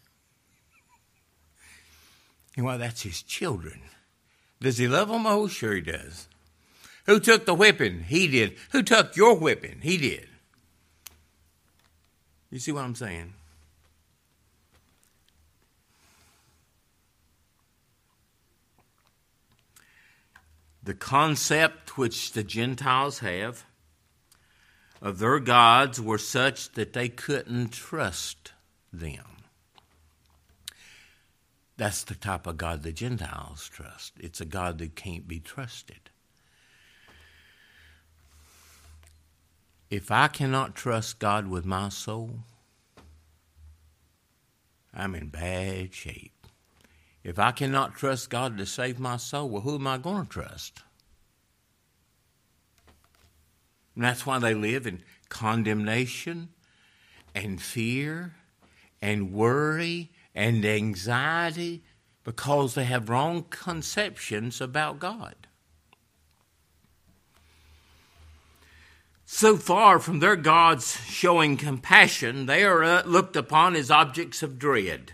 And 2.58 2.66
well, 2.66 2.78
that's 2.78 3.04
his 3.04 3.24
children. 3.24 3.80
Does 4.60 4.78
he 4.78 4.86
love 4.86 5.08
them? 5.08 5.26
Oh, 5.26 5.48
sure 5.48 5.74
he 5.74 5.80
does. 5.80 6.28
Who 7.06 7.22
took 7.22 7.46
the 7.46 7.54
whipping? 7.54 8.04
He 8.04 8.28
did. 8.28 8.58
Who 8.74 8.84
took 8.84 9.16
your 9.16 9.36
whipping? 9.36 9.80
He 9.82 9.96
did. 9.96 10.28
You 12.52 12.60
see 12.60 12.74
what 12.74 12.84
I'm 12.84 12.96
saying? 12.96 13.34
The 20.84 20.96
concept 20.96 21.98
which 21.98 22.34
the 22.34 22.44
Gentiles 22.44 23.20
have 23.20 23.64
of 25.02 25.20
their 25.20 25.40
gods 25.40 26.02
were 26.02 26.18
such 26.18 26.72
that 26.74 26.94
they 26.94 27.10
couldn't 27.10 27.70
trust 27.70 28.54
them. 28.92 29.26
That's 31.78 32.04
the 32.04 32.16
type 32.16 32.48
of 32.48 32.58
God 32.58 32.82
the 32.82 32.92
Gentiles 32.92 33.70
trust. 33.72 34.14
It's 34.20 34.42
a 34.42 34.46
God 34.46 34.80
that 34.80 34.96
can't 34.96 35.28
be 35.28 35.40
trusted. 35.40 36.10
If 39.90 40.12
I 40.12 40.28
cannot 40.28 40.76
trust 40.76 41.20
God 41.20 41.48
with 41.48 41.66
my 41.66 41.90
soul, 41.90 42.40
I'm 44.94 45.16
in 45.16 45.28
bad 45.28 45.94
shape. 45.94 46.34
If 47.24 47.40
I 47.40 47.52
cannot 47.52 47.96
trust 47.96 48.30
God 48.30 48.58
to 48.58 48.66
save 48.66 49.00
my 49.00 49.18
soul, 49.18 49.50
well, 49.50 49.62
who 49.62 49.76
am 49.76 49.88
I 49.88 49.98
going 49.98 50.24
to 50.24 50.30
trust? 50.30 50.82
And 53.98 54.06
that's 54.06 54.28
why 54.28 54.38
they 54.38 54.54
live 54.54 54.86
in 54.86 55.02
condemnation 55.28 56.50
and 57.34 57.60
fear 57.60 58.36
and 59.02 59.34
worry 59.34 60.12
and 60.36 60.64
anxiety 60.64 61.84
because 62.24 62.76
they 62.76 62.84
have 62.84 63.10
wrong 63.10 63.46
conceptions 63.50 64.62
about 64.62 65.00
God. 65.00 65.34
So 69.26 69.58
far 69.58 69.98
from 69.98 70.20
their 70.20 70.36
gods 70.36 71.00
showing 71.08 71.58
compassion, 71.58 72.46
they 72.46 72.64
are 72.64 72.84
uh, 72.84 73.04
looked 73.04 73.36
upon 73.36 73.76
as 73.76 73.90
objects 73.90 74.44
of 74.44 74.60
dread, 74.60 75.14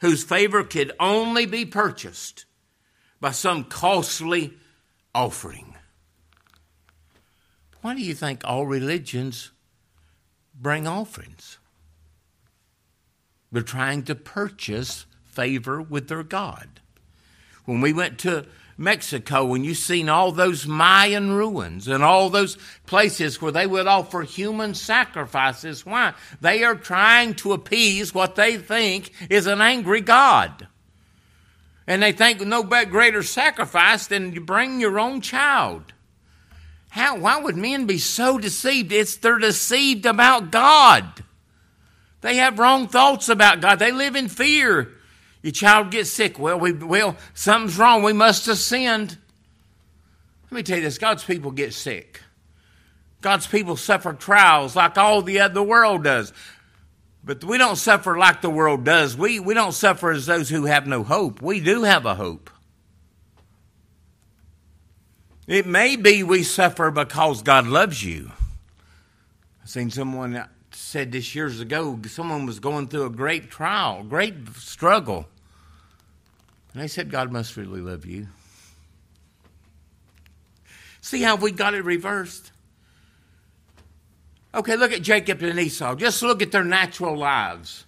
whose 0.00 0.22
favor 0.22 0.62
could 0.62 0.92
only 1.00 1.44
be 1.44 1.64
purchased 1.64 2.44
by 3.20 3.32
some 3.32 3.64
costly 3.64 4.52
offering. 5.12 5.73
Why 7.84 7.94
do 7.94 8.00
you 8.00 8.14
think 8.14 8.40
all 8.44 8.64
religions 8.64 9.50
bring 10.58 10.86
offerings? 10.86 11.58
They're 13.52 13.60
trying 13.60 14.04
to 14.04 14.14
purchase 14.14 15.04
favor 15.26 15.82
with 15.82 16.08
their 16.08 16.22
God. 16.22 16.80
When 17.66 17.82
we 17.82 17.92
went 17.92 18.18
to 18.20 18.46
Mexico 18.78 19.52
and 19.52 19.66
you've 19.66 19.76
seen 19.76 20.08
all 20.08 20.32
those 20.32 20.66
Mayan 20.66 21.32
ruins 21.32 21.86
and 21.86 22.02
all 22.02 22.30
those 22.30 22.56
places 22.86 23.42
where 23.42 23.52
they 23.52 23.66
would 23.66 23.86
offer 23.86 24.22
human 24.22 24.72
sacrifices. 24.72 25.84
Why? 25.84 26.14
They 26.40 26.64
are 26.64 26.76
trying 26.76 27.34
to 27.34 27.52
appease 27.52 28.14
what 28.14 28.34
they 28.34 28.56
think 28.56 29.12
is 29.28 29.46
an 29.46 29.60
angry 29.60 30.00
God. 30.00 30.68
And 31.86 32.02
they 32.02 32.12
think 32.12 32.40
no 32.40 32.62
greater 32.62 33.22
sacrifice 33.22 34.06
than 34.06 34.32
to 34.32 34.40
bring 34.40 34.80
your 34.80 34.98
own 34.98 35.20
child. 35.20 35.92
How, 36.94 37.16
why 37.16 37.40
would 37.40 37.56
men 37.56 37.86
be 37.86 37.98
so 37.98 38.38
deceived? 38.38 38.92
It's 38.92 39.16
they're 39.16 39.40
deceived 39.40 40.06
about 40.06 40.52
God. 40.52 41.24
They 42.20 42.36
have 42.36 42.60
wrong 42.60 42.86
thoughts 42.86 43.28
about 43.28 43.60
God. 43.60 43.80
They 43.80 43.90
live 43.90 44.14
in 44.14 44.28
fear. 44.28 44.92
Your 45.42 45.50
child 45.50 45.90
gets 45.90 46.10
sick. 46.10 46.38
Well, 46.38 46.60
we, 46.60 46.72
well, 46.72 47.16
something's 47.34 47.76
wrong. 47.78 48.04
We 48.04 48.12
must 48.12 48.46
have 48.46 48.58
sinned. 48.58 49.18
Let 50.44 50.52
me 50.52 50.62
tell 50.62 50.76
you 50.76 50.84
this 50.84 50.98
God's 50.98 51.24
people 51.24 51.50
get 51.50 51.74
sick. 51.74 52.20
God's 53.22 53.48
people 53.48 53.74
suffer 53.74 54.12
trials 54.12 54.76
like 54.76 54.96
all 54.96 55.20
the 55.20 55.40
other 55.40 55.64
world 55.64 56.04
does. 56.04 56.32
But 57.24 57.42
we 57.42 57.58
don't 57.58 57.74
suffer 57.74 58.16
like 58.16 58.40
the 58.40 58.50
world 58.50 58.84
does. 58.84 59.16
We, 59.16 59.40
we 59.40 59.54
don't 59.54 59.72
suffer 59.72 60.12
as 60.12 60.26
those 60.26 60.48
who 60.48 60.66
have 60.66 60.86
no 60.86 61.02
hope. 61.02 61.42
We 61.42 61.58
do 61.58 61.82
have 61.82 62.06
a 62.06 62.14
hope. 62.14 62.50
It 65.46 65.66
may 65.66 65.96
be 65.96 66.22
we 66.22 66.42
suffer 66.42 66.90
because 66.90 67.42
God 67.42 67.66
loves 67.66 68.02
you. 68.02 68.32
I've 69.62 69.68
seen 69.68 69.90
someone 69.90 70.46
said 70.72 71.12
this 71.12 71.34
years 71.34 71.60
ago, 71.60 71.98
someone 72.06 72.46
was 72.46 72.60
going 72.60 72.88
through 72.88 73.06
a 73.06 73.10
great 73.10 73.50
trial, 73.50 74.02
great 74.02 74.34
struggle. 74.56 75.26
And 76.72 76.82
they 76.82 76.88
said, 76.88 77.10
God 77.10 77.30
must 77.30 77.56
really 77.56 77.80
love 77.80 78.06
you. 78.06 78.28
See 81.00 81.22
how 81.22 81.36
we 81.36 81.52
got 81.52 81.74
it 81.74 81.84
reversed? 81.84 82.50
Okay, 84.54 84.76
look 84.76 84.92
at 84.92 85.02
Jacob 85.02 85.42
and 85.42 85.58
Esau. 85.58 85.94
Just 85.96 86.22
look 86.22 86.40
at 86.40 86.52
their 86.52 86.64
natural 86.64 87.16
lives. 87.16 87.84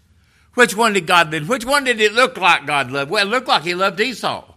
Which 0.54 0.76
one 0.76 0.94
did 0.94 1.06
God 1.06 1.32
love? 1.32 1.48
Which 1.48 1.64
one 1.64 1.84
did 1.84 2.00
it 2.00 2.12
look 2.12 2.36
like 2.36 2.66
God 2.66 2.90
loved? 2.90 3.10
Well, 3.10 3.26
it 3.26 3.30
looked 3.30 3.48
like 3.48 3.62
he 3.62 3.74
loved 3.74 4.00
Esau. 4.00 4.55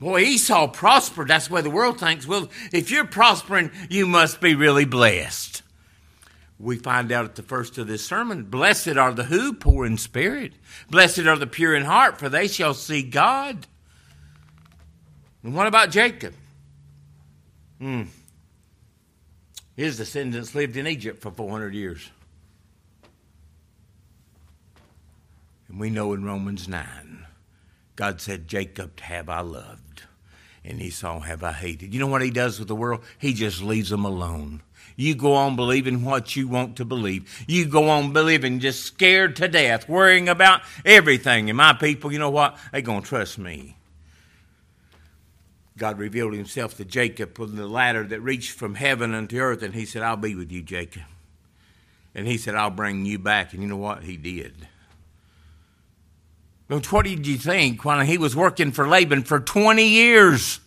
Boy, 0.00 0.20
Esau 0.20 0.68
prospered. 0.68 1.28
That's 1.28 1.50
way 1.50 1.60
the 1.60 1.70
world 1.70 1.98
thinks. 1.98 2.26
Well, 2.26 2.48
if 2.72 2.90
you're 2.90 3.04
prospering, 3.04 3.72
you 3.90 4.06
must 4.06 4.40
be 4.40 4.54
really 4.54 4.84
blessed. 4.84 5.62
We 6.60 6.76
find 6.76 7.12
out 7.12 7.24
at 7.24 7.34
the 7.36 7.42
first 7.42 7.78
of 7.78 7.86
this 7.86 8.04
sermon 8.04 8.44
blessed 8.44 8.96
are 8.96 9.12
the 9.12 9.24
who 9.24 9.52
poor 9.52 9.86
in 9.86 9.96
spirit. 9.96 10.54
Blessed 10.90 11.20
are 11.20 11.36
the 11.36 11.46
pure 11.46 11.74
in 11.74 11.84
heart 11.84 12.18
for 12.18 12.28
they 12.28 12.48
shall 12.48 12.74
see 12.74 13.02
god. 13.02 13.66
And 15.44 15.54
what 15.54 15.68
about 15.68 15.90
jacob? 15.90 16.34
Hmm. 17.78 18.04
His 19.76 19.98
descendants 19.98 20.56
lived 20.56 20.76
in 20.76 20.88
egypt 20.88 21.22
for 21.22 21.30
400 21.30 21.74
years. 21.74 22.10
And 25.68 25.78
we 25.78 25.90
know 25.90 26.12
in 26.12 26.24
romans 26.24 26.66
9 26.66 27.26
god 27.94 28.20
said 28.20 28.48
jacob 28.48 28.98
have 29.00 29.28
i 29.28 29.40
loved 29.40 29.87
and 30.68 30.80
esau 30.80 31.18
have 31.18 31.42
i 31.42 31.50
hated 31.52 31.92
you 31.92 31.98
know 31.98 32.06
what 32.06 32.22
he 32.22 32.30
does 32.30 32.60
with 32.60 32.68
the 32.68 32.76
world 32.76 33.02
he 33.18 33.32
just 33.32 33.60
leaves 33.60 33.90
them 33.90 34.04
alone 34.04 34.62
you 34.98 35.14
go 35.14 35.34
on 35.34 35.54
believing 35.54 36.02
what 36.02 36.34
you 36.34 36.48
want 36.48 36.74
to 36.78 36.84
believe. 36.84 37.44
You 37.46 37.66
go 37.66 37.88
on 37.88 38.12
believing 38.12 38.58
just 38.58 38.82
scared 38.82 39.36
to 39.36 39.46
death, 39.46 39.88
worrying 39.88 40.28
about 40.28 40.62
everything. 40.84 41.48
And 41.48 41.56
my 41.56 41.72
people, 41.72 42.12
you 42.12 42.18
know 42.18 42.30
what? 42.30 42.58
They're 42.72 42.80
going 42.80 43.02
to 43.02 43.08
trust 43.08 43.38
me. 43.38 43.76
God 45.76 45.98
revealed 45.98 46.34
himself 46.34 46.76
to 46.78 46.84
Jacob 46.84 47.38
with 47.38 47.54
the 47.54 47.68
ladder 47.68 48.02
that 48.08 48.20
reached 48.20 48.50
from 48.50 48.74
heaven 48.74 49.14
unto 49.14 49.38
earth, 49.38 49.62
and 49.62 49.72
he 49.72 49.86
said, 49.86 50.02
I'll 50.02 50.16
be 50.16 50.34
with 50.34 50.50
you, 50.50 50.62
Jacob. 50.62 51.04
And 52.12 52.26
he 52.26 52.36
said, 52.36 52.56
I'll 52.56 52.68
bring 52.70 53.06
you 53.06 53.20
back. 53.20 53.52
And 53.52 53.62
you 53.62 53.68
know 53.68 53.76
what? 53.76 54.02
He 54.02 54.16
did. 54.16 54.66
But 56.68 56.92
what 56.92 57.06
did 57.06 57.26
you 57.26 57.38
think 57.38 57.84
when 57.84 58.04
he 58.04 58.18
was 58.18 58.36
working 58.36 58.72
for 58.72 58.86
Laban 58.86 59.24
for 59.24 59.40
20 59.40 59.86
years? 59.86 60.60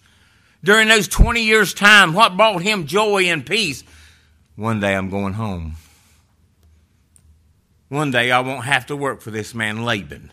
During 0.64 0.88
those 0.88 1.08
20 1.08 1.42
years' 1.42 1.74
time, 1.74 2.14
what 2.14 2.38
brought 2.38 2.62
him 2.62 2.88
joy 2.88 3.26
and 3.26 3.46
peace? 3.46 3.84
One 4.56 4.80
day 4.80 4.96
I'm 4.96 5.10
going 5.10 5.34
home. 5.34 5.76
One 7.90 8.12
day 8.12 8.32
I 8.32 8.40
won't 8.40 8.66
have 8.66 8.86
to 8.88 8.96
work 8.96 9.22
for 9.22 9.32
this 9.32 9.54
man 9.54 9.84
Laban. 9.84 10.32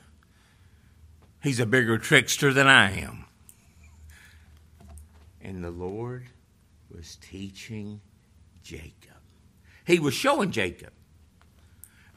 He's 1.42 1.60
a 1.60 1.66
bigger 1.66 1.98
trickster 1.98 2.52
than 2.52 2.66
I 2.66 2.92
am. 3.00 3.24
And 5.40 5.62
the 5.62 5.70
Lord 5.70 6.26
was 6.94 7.16
teaching 7.16 8.00
Jacob. 8.62 9.16
He 9.86 9.98
was 9.98 10.14
showing 10.14 10.50
Jacob. 10.50 10.92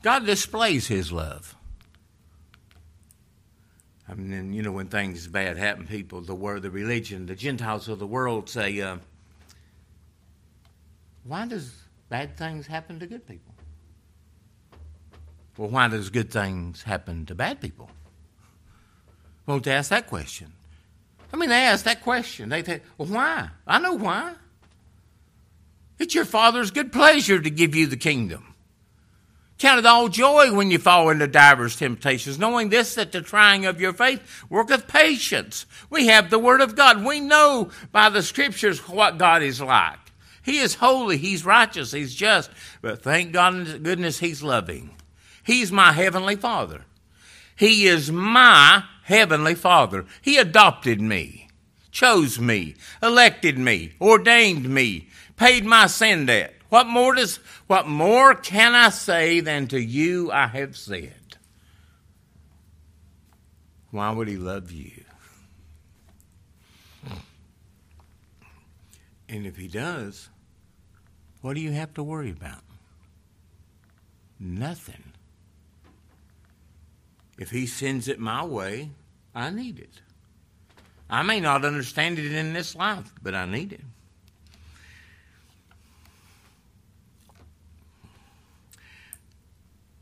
God 0.01 0.25
displays 0.25 0.87
his 0.87 1.11
love. 1.11 1.55
I 4.11 4.15
mean, 4.15 4.53
you 4.53 4.61
know, 4.61 4.73
when 4.73 4.87
things 4.87 5.25
bad 5.27 5.57
happen, 5.57 5.87
people, 5.87 6.21
the 6.21 6.35
word, 6.35 6.63
the 6.63 6.69
religion, 6.69 7.27
the 7.27 7.35
Gentiles 7.35 7.87
of 7.87 7.97
the 7.97 8.07
world 8.07 8.49
say, 8.49 8.81
uh, 8.81 8.97
why 11.23 11.47
does 11.47 11.81
bad 12.11 12.35
things 12.37 12.67
happen 12.67 12.99
to 12.99 13.07
good 13.07 13.25
people. 13.25 13.55
Well, 15.57 15.69
why 15.69 15.87
does 15.87 16.09
good 16.09 16.29
things 16.29 16.83
happen 16.83 17.25
to 17.27 17.35
bad 17.35 17.61
people? 17.61 17.89
Won't 19.45 19.63
they 19.63 19.71
ask 19.71 19.89
that 19.89 20.07
question? 20.07 20.51
I 21.33 21.37
mean, 21.37 21.49
they 21.49 21.63
ask 21.63 21.85
that 21.85 22.03
question. 22.03 22.49
They 22.49 22.63
say, 22.63 22.81
well, 22.97 23.07
why? 23.07 23.49
I 23.65 23.79
know 23.79 23.93
why. 23.93 24.33
It's 25.99 26.13
your 26.13 26.25
Father's 26.25 26.71
good 26.71 26.91
pleasure 26.91 27.39
to 27.39 27.49
give 27.49 27.75
you 27.75 27.87
the 27.87 27.97
kingdom. 27.97 28.50
Count 29.61 29.77
it 29.77 29.85
all 29.85 30.09
joy 30.09 30.51
when 30.51 30.71
you 30.71 30.79
fall 30.79 31.09
into 31.09 31.27
divers 31.27 31.75
temptations, 31.75 32.39
knowing 32.39 32.69
this, 32.69 32.95
that 32.95 33.11
the 33.11 33.21
trying 33.21 33.67
of 33.67 33.79
your 33.79 33.93
faith 33.93 34.43
worketh 34.49 34.87
patience. 34.87 35.67
We 35.87 36.07
have 36.07 36.31
the 36.31 36.39
Word 36.39 36.61
of 36.61 36.75
God. 36.75 37.05
We 37.05 37.19
know 37.19 37.69
by 37.91 38.09
the 38.09 38.23
Scriptures 38.23 38.89
what 38.89 39.19
God 39.19 39.43
is 39.43 39.61
like. 39.61 39.99
He 40.41 40.57
is 40.57 40.73
holy, 40.73 41.17
He's 41.17 41.45
righteous, 41.45 41.91
He's 41.91 42.15
just, 42.15 42.49
but 42.81 43.03
thank 43.03 43.33
God 43.33 43.53
and 43.53 43.83
goodness 43.83 44.17
He's 44.17 44.41
loving. 44.41 44.95
He's 45.43 45.71
my 45.71 45.91
heavenly 45.91 46.37
Father. 46.37 46.85
He 47.55 47.85
is 47.85 48.11
my 48.11 48.83
heavenly 49.03 49.53
Father. 49.53 50.07
He 50.23 50.37
adopted 50.37 50.99
me, 50.99 51.49
chose 51.91 52.39
me, 52.39 52.73
elected 53.03 53.59
me, 53.59 53.93
ordained 54.01 54.67
me, 54.67 55.09
paid 55.37 55.65
my 55.65 55.85
sin 55.85 56.25
debt. 56.25 56.55
What 56.71 56.87
more 56.87 57.13
does 57.13 57.35
what 57.67 57.85
more 57.85 58.33
can 58.33 58.75
I 58.75 58.91
say 58.91 59.41
than 59.41 59.67
to 59.67 59.77
you 59.77 60.31
I 60.31 60.47
have 60.47 60.77
said? 60.77 61.35
Why 63.89 64.09
would 64.09 64.29
he 64.29 64.37
love 64.37 64.71
you? 64.71 65.03
And 69.27 69.45
if 69.45 69.57
he 69.57 69.67
does, 69.67 70.29
what 71.41 71.55
do 71.55 71.59
you 71.59 71.73
have 71.73 71.93
to 71.95 72.03
worry 72.03 72.31
about? 72.31 72.63
Nothing. 74.39 75.11
If 77.37 77.51
he 77.51 77.67
sends 77.67 78.07
it 78.07 78.17
my 78.17 78.45
way, 78.45 78.91
I 79.35 79.49
need 79.49 79.77
it. 79.77 80.01
I 81.09 81.21
may 81.23 81.41
not 81.41 81.65
understand 81.65 82.17
it 82.17 82.31
in 82.31 82.53
this 82.53 82.77
life, 82.77 83.11
but 83.21 83.35
I 83.35 83.45
need 83.45 83.73
it. 83.73 83.81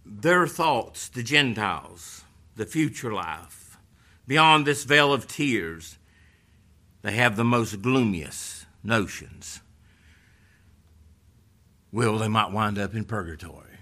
Their 0.09 0.47
thoughts, 0.47 1.07
the 1.07 1.23
Gentiles, 1.23 2.23
the 2.55 2.65
future 2.65 3.13
life, 3.13 3.77
beyond 4.27 4.65
this 4.65 4.83
veil 4.83 5.13
of 5.13 5.27
tears, 5.27 5.97
they 7.03 7.11
have 7.13 7.35
the 7.35 7.43
most 7.43 7.81
gloomiest 7.81 8.65
notions. 8.83 9.61
Well, 11.91 12.17
they 12.17 12.27
might 12.27 12.51
wind 12.51 12.77
up 12.77 12.93
in 12.95 13.05
purgatory, 13.05 13.77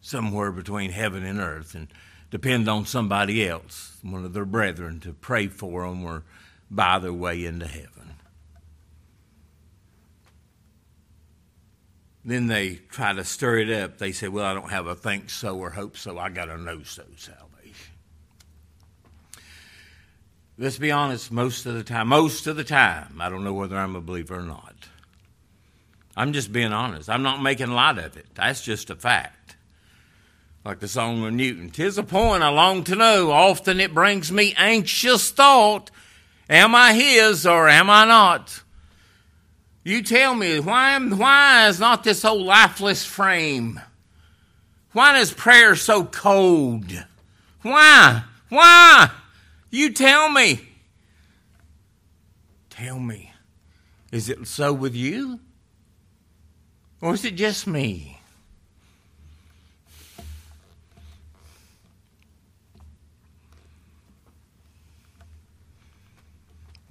somewhere 0.00 0.52
between 0.52 0.90
heaven 0.90 1.24
and 1.24 1.40
earth, 1.40 1.74
and 1.74 1.88
depend 2.30 2.68
on 2.68 2.86
somebody 2.86 3.46
else, 3.48 3.98
one 4.02 4.24
of 4.24 4.34
their 4.34 4.44
brethren, 4.44 5.00
to 5.00 5.12
pray 5.12 5.48
for 5.48 5.88
them 5.88 6.04
or 6.04 6.22
buy 6.70 6.98
their 6.98 7.12
way 7.12 7.44
into 7.44 7.66
heaven. 7.66 7.95
Then 12.26 12.48
they 12.48 12.74
try 12.74 13.12
to 13.12 13.24
stir 13.24 13.58
it 13.58 13.70
up. 13.70 13.98
They 13.98 14.10
say, 14.10 14.26
Well, 14.26 14.44
I 14.44 14.52
don't 14.52 14.70
have 14.70 14.88
a 14.88 14.96
think 14.96 15.30
so 15.30 15.56
or 15.56 15.70
hope 15.70 15.96
so. 15.96 16.18
I 16.18 16.28
got 16.28 16.48
a 16.48 16.58
know 16.58 16.82
so 16.82 17.04
salvation. 17.16 17.94
Let's 20.58 20.76
be 20.76 20.90
honest, 20.90 21.30
most 21.30 21.66
of 21.66 21.74
the 21.74 21.84
time, 21.84 22.08
most 22.08 22.48
of 22.48 22.56
the 22.56 22.64
time, 22.64 23.20
I 23.20 23.28
don't 23.28 23.44
know 23.44 23.54
whether 23.54 23.76
I'm 23.76 23.94
a 23.94 24.00
believer 24.00 24.40
or 24.40 24.42
not. 24.42 24.74
I'm 26.16 26.32
just 26.32 26.50
being 26.50 26.72
honest. 26.72 27.08
I'm 27.08 27.22
not 27.22 27.42
making 27.42 27.70
light 27.70 27.98
of 27.98 28.16
it. 28.16 28.26
That's 28.34 28.64
just 28.64 28.90
a 28.90 28.96
fact. 28.96 29.56
Like 30.64 30.80
the 30.80 30.88
song 30.88 31.24
of 31.24 31.32
Newton. 31.32 31.70
Tis 31.70 31.96
a 31.96 32.02
point 32.02 32.42
I 32.42 32.48
long 32.48 32.82
to 32.84 32.96
know. 32.96 33.30
Often 33.30 33.78
it 33.78 33.94
brings 33.94 34.32
me 34.32 34.52
anxious 34.56 35.30
thought. 35.30 35.92
Am 36.50 36.74
I 36.74 36.92
his 36.94 37.46
or 37.46 37.68
am 37.68 37.88
I 37.88 38.04
not? 38.04 38.62
You 39.86 40.02
tell 40.02 40.34
me, 40.34 40.58
why, 40.58 40.98
why 40.98 41.68
is 41.68 41.78
not 41.78 42.02
this 42.02 42.24
old 42.24 42.44
lifeless 42.44 43.04
frame? 43.04 43.80
Why 44.90 45.20
is 45.20 45.32
prayer 45.32 45.76
so 45.76 46.04
cold? 46.04 47.04
Why? 47.62 48.24
Why? 48.48 49.10
You 49.70 49.92
tell 49.92 50.28
me. 50.28 50.60
Tell 52.68 52.98
me. 52.98 53.30
Is 54.10 54.28
it 54.28 54.48
so 54.48 54.72
with 54.72 54.96
you? 54.96 55.38
Or 57.00 57.14
is 57.14 57.24
it 57.24 57.36
just 57.36 57.68
me? 57.68 58.15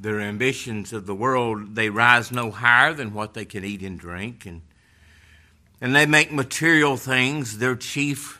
Their 0.05 0.21
ambitions 0.21 0.93
of 0.93 1.07
the 1.07 1.15
world, 1.15 1.73
they 1.73 1.89
rise 1.89 2.31
no 2.31 2.51
higher 2.51 2.93
than 2.93 3.11
what 3.11 3.33
they 3.33 3.43
can 3.43 3.65
eat 3.65 3.81
and 3.81 3.99
drink, 3.99 4.45
and, 4.45 4.61
and 5.81 5.95
they 5.95 6.05
make 6.05 6.31
material 6.31 6.95
things 6.95 7.57
their 7.57 7.75
chief 7.75 8.39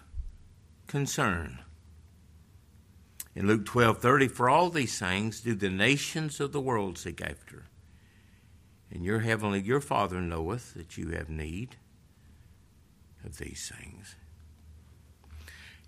concern. 0.85 1.57
In 3.33 3.47
Luke 3.47 3.65
12 3.65 3.97
30, 3.97 4.27
for 4.27 4.47
all 4.47 4.69
these 4.69 4.99
things 4.99 5.41
do 5.41 5.55
the 5.55 5.71
nations 5.71 6.39
of 6.39 6.51
the 6.51 6.61
world 6.61 6.99
seek 6.99 7.19
after. 7.19 7.63
And 8.91 9.03
your 9.03 9.21
heavenly, 9.21 9.59
your 9.59 9.81
Father 9.81 10.21
knoweth 10.21 10.75
that 10.75 10.97
you 10.97 11.09
have 11.09 11.29
need 11.29 11.77
of 13.25 13.39
these 13.39 13.73
things. 13.75 14.15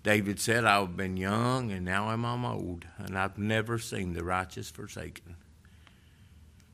David 0.02 0.40
said, 0.40 0.66
I've 0.66 0.98
been 0.98 1.18
young 1.18 1.72
and 1.72 1.86
now 1.86 2.10
I'm 2.10 2.26
old, 2.26 2.86
and 2.98 3.16
I've 3.16 3.38
never 3.38 3.78
seen 3.78 4.14
the 4.14 4.24
righteous 4.24 4.72
forsaken 4.72 5.36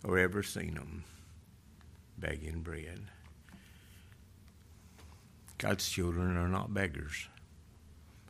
or 0.03 0.17
ever 0.17 0.43
seen 0.43 0.75
them 0.75 1.03
begging 2.17 2.61
bread. 2.61 3.01
God's 5.57 5.89
children 5.89 6.35
are 6.37 6.49
not 6.49 6.73
beggars. 6.73 7.27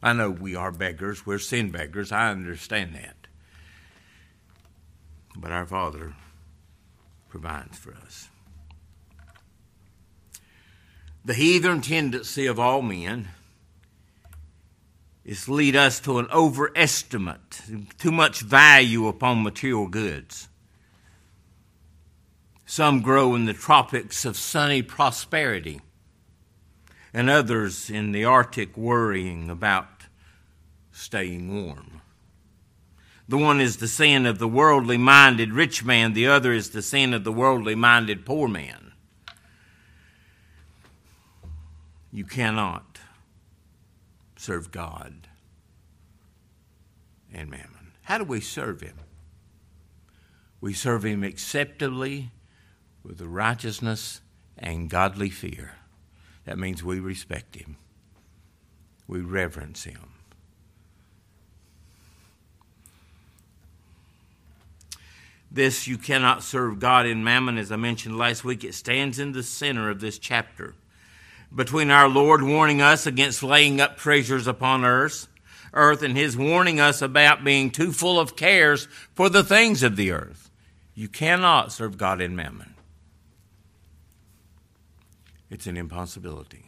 I 0.01 0.13
know 0.13 0.29
we 0.29 0.55
are 0.55 0.71
beggars, 0.71 1.25
we're 1.25 1.39
sin 1.39 1.71
beggars, 1.71 2.11
I 2.11 2.29
understand 2.29 2.93
that. 2.95 3.15
But 5.35 5.51
our 5.51 5.65
Father 5.65 6.13
provides 7.29 7.77
for 7.77 7.95
us. 7.95 8.29
The 11.25 11.33
heathen 11.33 11.81
tendency 11.81 12.45
of 12.45 12.59
all 12.59 12.81
men 12.81 13.29
is 15.23 15.45
to 15.45 15.53
lead 15.53 15.75
us 15.75 16.01
to 16.01 16.19
an 16.19 16.27
overestimate, 16.31 17.61
too 17.97 18.11
much 18.11 18.41
value 18.41 19.07
upon 19.07 19.41
material 19.41 19.87
goods. 19.87 20.49
Some 22.65 23.01
grow 23.01 23.35
in 23.35 23.45
the 23.45 23.53
tropics 23.53 24.25
of 24.25 24.37
sunny 24.37 24.81
prosperity, 24.81 25.81
and 27.13 27.29
others 27.29 27.89
in 27.89 28.11
the 28.11 28.25
Arctic 28.25 28.75
worrying 28.77 29.49
about 29.49 30.05
staying 30.91 31.53
warm. 31.53 32.01
The 33.27 33.37
one 33.37 33.61
is 33.61 33.77
the 33.77 33.87
sin 33.87 34.25
of 34.25 34.39
the 34.39 34.47
worldly 34.47 34.97
minded 34.97 35.53
rich 35.53 35.83
man, 35.83 36.13
the 36.13 36.27
other 36.27 36.51
is 36.51 36.71
the 36.71 36.81
sin 36.81 37.13
of 37.13 37.23
the 37.23 37.31
worldly 37.31 37.75
minded 37.75 38.25
poor 38.25 38.47
man. 38.47 38.93
You 42.11 42.25
cannot 42.25 42.99
serve 44.35 44.71
God 44.71 45.27
and 47.33 47.49
mammon. 47.49 47.93
How 48.03 48.17
do 48.17 48.23
we 48.23 48.39
serve 48.39 48.81
Him? 48.81 48.97
We 50.61 50.73
serve 50.73 51.05
Him 51.05 51.23
acceptably 51.23 52.31
with 53.03 53.21
righteousness 53.21 54.21
and 54.57 54.89
godly 54.89 55.29
fear. 55.29 55.73
That 56.45 56.57
means 56.57 56.83
we 56.83 56.99
respect 56.99 57.55
him, 57.55 57.77
we 59.07 59.19
reverence 59.19 59.83
him. 59.83 60.13
This 65.53 65.87
you 65.87 65.99
cannot 65.99 66.41
serve 66.41 66.79
God 66.79 67.05
in 67.05 67.23
mammon, 67.23 67.59
as 67.59 67.71
I 67.71 67.75
mentioned 67.75 68.17
last 68.17 68.43
week. 68.43 68.63
It 68.63 68.73
stands 68.73 69.19
in 69.19 69.33
the 69.33 69.43
center 69.43 69.91
of 69.91 69.99
this 69.99 70.17
chapter. 70.17 70.73
Between 71.53 71.91
our 71.91 72.09
Lord 72.09 72.41
warning 72.41 72.81
us 72.81 73.05
against 73.05 73.43
laying 73.43 73.79
up 73.79 73.97
treasures 73.97 74.47
upon 74.47 74.83
earth, 74.83 75.27
earth, 75.71 76.01
and 76.01 76.17
his 76.17 76.35
warning 76.35 76.79
us 76.79 77.03
about 77.03 77.43
being 77.43 77.69
too 77.69 77.91
full 77.91 78.19
of 78.19 78.35
cares 78.35 78.87
for 79.13 79.29
the 79.29 79.43
things 79.43 79.83
of 79.83 79.95
the 79.95 80.09
earth. 80.09 80.49
You 80.95 81.07
cannot 81.07 81.71
serve 81.71 81.99
God 81.99 82.19
in 82.19 82.35
mammon. 82.35 82.72
It's 85.53 85.67
an 85.67 85.77
impossibility. 85.77 86.65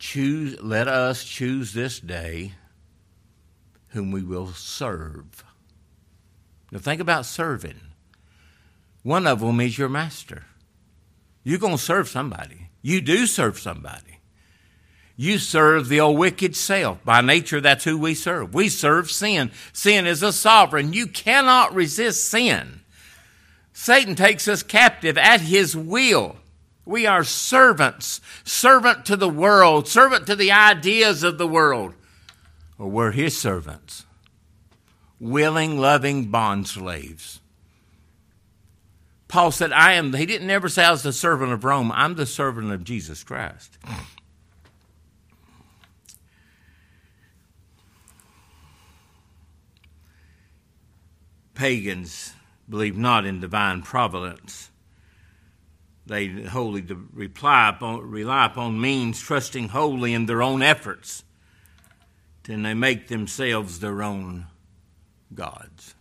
Choose, 0.00 0.60
let 0.60 0.88
us 0.88 1.22
choose 1.22 1.72
this 1.72 2.00
day 2.00 2.54
whom 3.90 4.10
we 4.10 4.24
will 4.24 4.48
serve. 4.48 5.44
Now, 6.72 6.80
think 6.80 7.00
about 7.00 7.24
serving. 7.24 7.80
One 9.04 9.28
of 9.28 9.38
them 9.38 9.60
is 9.60 9.78
your 9.78 9.88
master. 9.88 10.42
You're 11.44 11.60
going 11.60 11.76
to 11.76 11.82
serve 11.82 12.08
somebody. 12.08 12.70
You 12.82 13.00
do 13.00 13.28
serve 13.28 13.60
somebody. 13.60 14.18
You 15.16 15.38
serve 15.38 15.88
the 15.88 16.00
old 16.00 16.18
wicked 16.18 16.56
self. 16.56 17.04
By 17.04 17.20
nature, 17.20 17.60
that's 17.60 17.84
who 17.84 17.96
we 17.96 18.16
serve. 18.16 18.52
We 18.52 18.68
serve 18.68 19.08
sin. 19.08 19.52
Sin 19.72 20.04
is 20.04 20.24
a 20.24 20.32
sovereign. 20.32 20.92
You 20.92 21.06
cannot 21.06 21.72
resist 21.72 22.28
sin. 22.28 22.80
Satan 23.76 24.14
takes 24.14 24.46
us 24.46 24.62
captive 24.62 25.18
at 25.18 25.40
his 25.40 25.76
will. 25.76 26.36
We 26.86 27.06
are 27.06 27.24
servants, 27.24 28.20
servant 28.44 29.04
to 29.06 29.16
the 29.16 29.28
world, 29.28 29.88
servant 29.88 30.28
to 30.28 30.36
the 30.36 30.52
ideas 30.52 31.24
of 31.24 31.38
the 31.38 31.48
world. 31.48 31.94
Or 32.78 32.88
we're 32.88 33.10
his 33.10 33.36
servants, 33.36 34.06
willing, 35.18 35.76
loving 35.78 36.26
bond 36.26 36.68
slaves. 36.68 37.40
Paul 39.26 39.50
said, 39.50 39.72
I 39.72 39.94
am, 39.94 40.12
he 40.12 40.24
didn't 40.24 40.50
ever 40.50 40.68
say 40.68 40.84
I 40.84 40.92
was 40.92 41.02
the 41.02 41.12
servant 41.12 41.52
of 41.52 41.64
Rome. 41.64 41.90
I'm 41.92 42.14
the 42.14 42.26
servant 42.26 42.70
of 42.70 42.84
Jesus 42.84 43.24
Christ. 43.24 43.76
Pagans 51.54 52.34
believe 52.68 52.96
not 52.96 53.26
in 53.26 53.40
divine 53.40 53.82
providence. 53.82 54.70
They 56.06 56.28
wholly 56.28 56.84
upon, 56.86 58.10
rely 58.10 58.46
upon 58.46 58.80
means, 58.80 59.20
trusting 59.20 59.68
wholly 59.68 60.12
in 60.12 60.26
their 60.26 60.42
own 60.42 60.62
efforts. 60.62 61.24
Then 62.44 62.62
they 62.62 62.74
make 62.74 63.08
themselves 63.08 63.80
their 63.80 64.02
own 64.02 64.46
gods. 65.34 65.94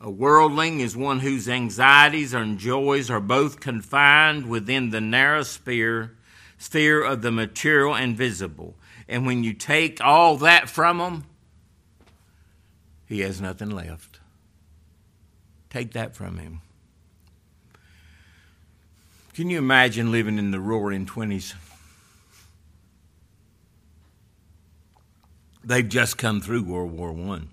A 0.00 0.08
worldling 0.08 0.78
is 0.78 0.96
one 0.96 1.18
whose 1.18 1.48
anxieties 1.48 2.32
and 2.32 2.58
joys 2.58 3.10
are 3.10 3.20
both 3.20 3.58
confined 3.58 4.48
within 4.48 4.90
the 4.90 5.00
narrow 5.00 5.42
sphere, 5.42 6.16
sphere 6.56 7.02
of 7.02 7.22
the 7.22 7.32
material 7.32 7.96
and 7.96 8.16
visible. 8.16 8.76
And 9.08 9.26
when 9.26 9.42
you 9.42 9.54
take 9.54 10.00
all 10.00 10.36
that 10.36 10.68
from 10.68 10.98
them, 10.98 11.24
he 13.08 13.20
has 13.20 13.40
nothing 13.40 13.70
left. 13.70 14.20
Take 15.70 15.92
that 15.92 16.14
from 16.14 16.36
him. 16.36 16.60
Can 19.32 19.48
you 19.50 19.58
imagine 19.58 20.12
living 20.12 20.38
in 20.38 20.50
the 20.50 20.60
roaring 20.60 21.06
20s? 21.06 21.54
They've 25.64 25.88
just 25.88 26.18
come 26.18 26.40
through 26.40 26.64
World 26.64 26.92
War 26.92 27.12
One, 27.12 27.50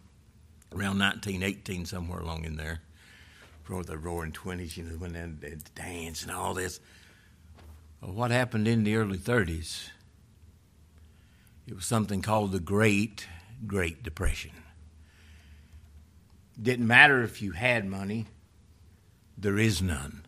around 0.73 0.99
1918, 0.99 1.85
somewhere 1.85 2.19
along 2.19 2.43
in 2.43 2.57
there. 2.57 2.81
For 3.63 3.83
the 3.83 3.97
roaring 3.97 4.31
20s, 4.31 4.77
you 4.77 4.83
know, 4.83 4.95
when 4.97 5.13
they, 5.13 5.49
they 5.49 5.57
dance 5.73 6.23
and 6.23 6.31
all 6.31 6.53
this. 6.53 6.79
What 7.99 8.31
happened 8.31 8.67
in 8.67 8.83
the 8.83 8.95
early 8.95 9.17
30s? 9.17 9.89
It 11.67 11.75
was 11.75 11.85
something 11.85 12.21
called 12.21 12.51
the 12.51 12.59
Great, 12.59 13.27
Great 13.65 14.03
Depression. 14.03 14.51
Didn't 16.61 16.87
matter 16.87 17.21
if 17.23 17.41
you 17.41 17.51
had 17.51 17.85
money, 17.85 18.27
there 19.37 19.57
is 19.57 19.81
none. 19.81 20.25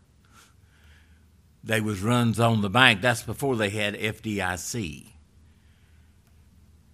They 1.64 1.82
was 1.82 2.02
runs 2.02 2.40
on 2.40 2.62
the 2.62 2.70
bank. 2.70 3.02
That's 3.02 3.24
before 3.24 3.56
they 3.56 3.70
had 3.70 3.96
FDIC. 3.96 5.08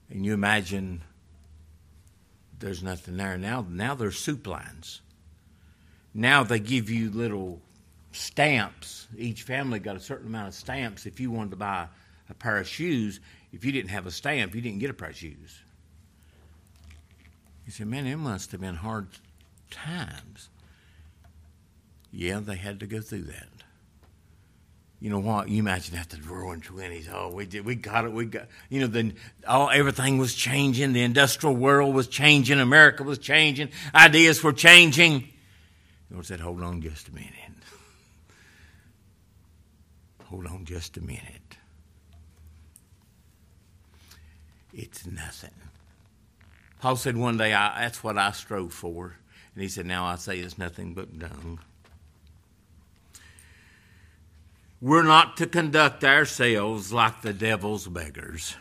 And 0.09 0.25
you 0.25 0.33
imagine 0.33 1.01
there's 2.59 2.83
nothing 2.83 3.17
there 3.17 3.37
now. 3.37 3.65
Now 3.67 3.95
there's 3.95 4.17
soup 4.17 4.47
lines. 4.47 5.01
Now 6.13 6.43
they 6.43 6.59
give 6.59 6.89
you 6.89 7.09
little 7.09 7.61
stamps. 8.11 9.07
Each 9.17 9.43
family 9.43 9.79
got 9.79 9.95
a 9.95 9.99
certain 9.99 10.27
amount 10.27 10.49
of 10.49 10.53
stamps. 10.53 11.05
If 11.05 11.19
you 11.19 11.31
wanted 11.31 11.51
to 11.51 11.57
buy 11.57 11.87
a 12.29 12.33
pair 12.33 12.57
of 12.57 12.67
shoes, 12.67 13.19
if 13.51 13.65
you 13.65 13.71
didn't 13.71 13.89
have 13.89 14.05
a 14.05 14.11
stamp, 14.11 14.53
you 14.55 14.61
didn't 14.61 14.79
get 14.79 14.89
a 14.89 14.93
pair 14.93 15.09
of 15.09 15.15
shoes. 15.15 15.62
You 17.65 17.71
say, 17.71 17.85
man, 17.85 18.05
it 18.05 18.17
must 18.17 18.51
have 18.51 18.61
been 18.61 18.75
hard 18.75 19.07
times. 19.71 20.49
Yeah, 22.11 22.39
they 22.39 22.55
had 22.55 22.79
to 22.81 22.85
go 22.85 23.01
through 23.01 23.23
that. 23.23 23.47
You 24.99 25.09
know 25.09 25.19
what? 25.19 25.49
You 25.49 25.59
imagine 25.59 25.97
after 25.97 26.15
the 26.15 26.25
roaring 26.29 26.61
twenties. 26.61 27.09
Oh, 27.11 27.29
we 27.33 27.45
did. 27.45 27.65
We 27.65 27.75
got 27.75 28.05
it. 28.05 28.13
We 28.13 28.23
got. 28.23 28.47
You 28.69 28.79
know, 28.79 28.87
then 28.87 29.15
all 29.45 29.69
everything 29.69 30.17
was 30.17 30.33
changing. 30.33 30.93
The 30.93 31.01
industrial 31.01 31.57
world 31.57 31.93
was 31.93 32.07
changing. 32.07 32.61
America 32.61 33.03
was 33.03 33.17
changing. 33.17 33.71
Ideas 33.93 34.41
were 34.41 34.53
changing. 34.53 35.27
The 36.07 36.13
Lord 36.13 36.25
said, 36.25 36.39
"Hold 36.39 36.61
on, 36.63 36.81
just 36.81 37.09
a 37.09 37.13
minute. 37.13 37.33
Hold 40.25 40.47
on, 40.47 40.63
just 40.63 40.95
a 40.95 41.01
minute. 41.01 41.57
It's 44.71 45.05
nothing." 45.05 45.51
Paul 46.83 46.97
said 46.97 47.15
one 47.15 47.37
day, 47.37 47.51
"That's 47.51 48.03
what 48.03 48.17
I 48.17 48.33
strove 48.33 48.73
for," 48.73 49.15
and 49.55 49.63
he 49.63 49.69
said, 49.69 49.85
"Now 49.85 50.05
I 50.05 50.17
say 50.17 50.39
it's 50.39 50.57
nothing 50.57 50.93
but 50.93 51.17
dung." 51.17 51.61
We're 54.81 55.03
not 55.03 55.37
to 55.37 55.47
conduct 55.47 56.03
ourselves 56.03 56.91
like 56.91 57.21
the 57.21 57.31
devil's 57.31 57.87
beggars. 57.87 58.57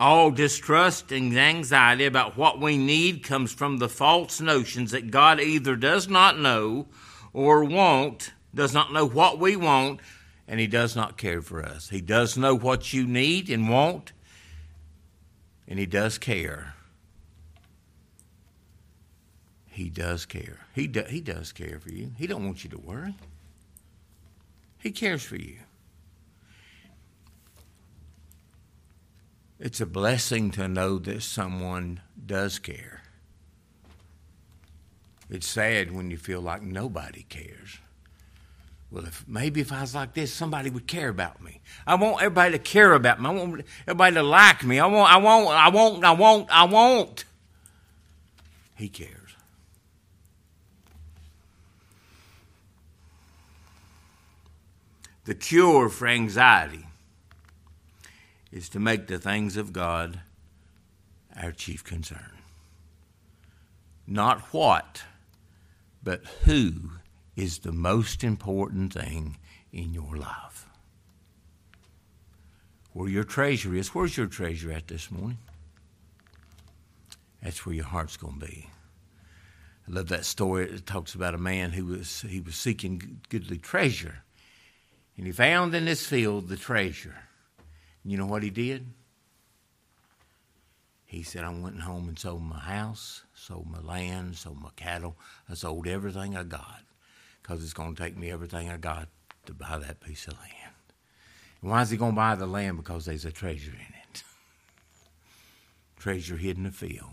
All 0.00 0.32
distrust 0.32 1.12
and 1.12 1.38
anxiety 1.38 2.06
about 2.06 2.36
what 2.36 2.58
we 2.60 2.76
need 2.76 3.22
comes 3.22 3.52
from 3.52 3.76
the 3.76 3.88
false 3.88 4.40
notions 4.40 4.90
that 4.90 5.12
God 5.12 5.40
either 5.40 5.76
does 5.76 6.08
not 6.08 6.40
know 6.40 6.88
or 7.32 7.62
won't, 7.62 8.32
does 8.52 8.74
not 8.74 8.92
know 8.92 9.06
what 9.06 9.38
we 9.38 9.54
want, 9.54 10.00
and 10.48 10.58
He 10.58 10.66
does 10.66 10.96
not 10.96 11.16
care 11.16 11.40
for 11.40 11.64
us. 11.64 11.90
He 11.90 12.00
does 12.00 12.36
know 12.36 12.56
what 12.56 12.92
you 12.92 13.06
need 13.06 13.48
and 13.48 13.68
want, 13.68 14.10
and 15.68 15.78
He 15.78 15.86
does 15.86 16.18
care. 16.18 16.74
He 19.76 19.90
does 19.90 20.24
care. 20.24 20.60
He, 20.74 20.86
do, 20.86 21.02
he 21.02 21.20
does 21.20 21.52
care 21.52 21.78
for 21.78 21.90
you. 21.90 22.12
He 22.16 22.26
don't 22.26 22.46
want 22.46 22.64
you 22.64 22.70
to 22.70 22.78
worry. 22.78 23.14
He 24.78 24.90
cares 24.90 25.22
for 25.22 25.36
you. 25.36 25.58
It's 29.58 29.80
a 29.80 29.86
blessing 29.86 30.50
to 30.52 30.66
know 30.66 30.98
that 31.00 31.22
someone 31.22 32.00
does 32.24 32.58
care. 32.58 33.02
It's 35.28 35.46
sad 35.46 35.92
when 35.92 36.10
you 36.10 36.16
feel 36.16 36.40
like 36.40 36.62
nobody 36.62 37.24
cares. 37.28 37.78
Well, 38.90 39.04
if 39.04 39.26
maybe 39.26 39.60
if 39.60 39.72
I 39.72 39.80
was 39.80 39.94
like 39.94 40.14
this, 40.14 40.32
somebody 40.32 40.70
would 40.70 40.86
care 40.86 41.08
about 41.08 41.42
me. 41.42 41.60
I 41.86 41.96
want 41.96 42.18
everybody 42.18 42.52
to 42.52 42.58
care 42.58 42.92
about 42.92 43.20
me. 43.20 43.28
I 43.28 43.32
want 43.32 43.64
everybody 43.86 44.14
to 44.14 44.22
like 44.22 44.64
me. 44.64 44.78
I 44.78 44.86
want, 44.86 45.12
I 45.12 45.16
want, 45.16 45.48
I 45.48 45.68
want, 45.68 46.04
I 46.04 46.12
want, 46.12 46.48
I 46.50 46.64
want. 46.64 47.24
He 48.76 48.88
cares. 48.88 49.12
The 55.24 55.34
cure 55.34 55.88
for 55.88 56.06
anxiety 56.06 56.86
is 58.52 58.68
to 58.68 58.78
make 58.78 59.08
the 59.08 59.18
things 59.18 59.56
of 59.56 59.72
God 59.72 60.20
our 61.36 61.50
chief 61.50 61.82
concern. 61.82 62.30
Not 64.06 64.40
what, 64.52 65.02
but 66.02 66.24
who 66.44 66.92
is 67.36 67.58
the 67.58 67.72
most 67.72 68.24
important 68.24 68.94
thing 68.94 69.36
in 69.70 69.92
your 69.92 70.16
life. 70.16 70.66
Where 72.94 73.10
your 73.10 73.24
treasure 73.24 73.74
is, 73.74 73.94
where's 73.94 74.16
your 74.16 74.26
treasure 74.26 74.72
at 74.72 74.88
this 74.88 75.10
morning? 75.10 75.38
That's 77.42 77.66
where 77.66 77.74
your 77.74 77.84
heart's 77.84 78.16
going 78.16 78.40
to 78.40 78.46
be. 78.46 78.70
I 79.86 79.92
love 79.92 80.08
that 80.08 80.24
story. 80.24 80.64
It 80.64 80.86
talks 80.86 81.14
about 81.14 81.34
a 81.34 81.38
man 81.38 81.72
who 81.72 81.84
was 81.84 82.22
he 82.22 82.40
was 82.40 82.56
seeking 82.56 83.20
goodly 83.28 83.58
treasure, 83.58 84.24
and 85.16 85.26
he 85.26 85.32
found 85.32 85.74
in 85.74 85.84
this 85.84 86.04
field 86.04 86.48
the 86.48 86.56
treasure. 86.56 87.14
And 88.02 88.10
you 88.10 88.18
know 88.18 88.26
what 88.26 88.42
he 88.42 88.50
did? 88.50 88.86
He 91.04 91.22
said, 91.22 91.44
I 91.44 91.50
went 91.50 91.82
home 91.82 92.08
and 92.08 92.18
sold 92.18 92.42
my 92.42 92.58
house, 92.58 93.22
sold 93.32 93.70
my 93.70 93.78
land, 93.78 94.36
sold 94.36 94.60
my 94.60 94.70
cattle. 94.74 95.16
I 95.48 95.54
sold 95.54 95.86
everything 95.86 96.36
I 96.36 96.42
got 96.42 96.85
because 97.46 97.62
it's 97.62 97.72
going 97.72 97.94
to 97.94 98.02
take 98.02 98.16
me 98.16 98.30
everything 98.30 98.68
I 98.68 98.76
got 98.76 99.08
to 99.44 99.54
buy 99.54 99.78
that 99.78 100.00
piece 100.00 100.26
of 100.26 100.34
land. 100.34 100.74
And 101.62 101.70
why 101.70 101.82
is 101.82 101.90
he 101.90 101.96
going 101.96 102.12
to 102.12 102.16
buy 102.16 102.34
the 102.34 102.46
land? 102.46 102.76
Because 102.76 103.04
there's 103.04 103.24
a 103.24 103.30
treasure 103.30 103.72
in 103.72 103.94
it. 104.02 104.24
treasure 105.96 106.36
hidden 106.36 106.66
in 106.66 106.72
the 106.72 106.76
field. 106.76 107.10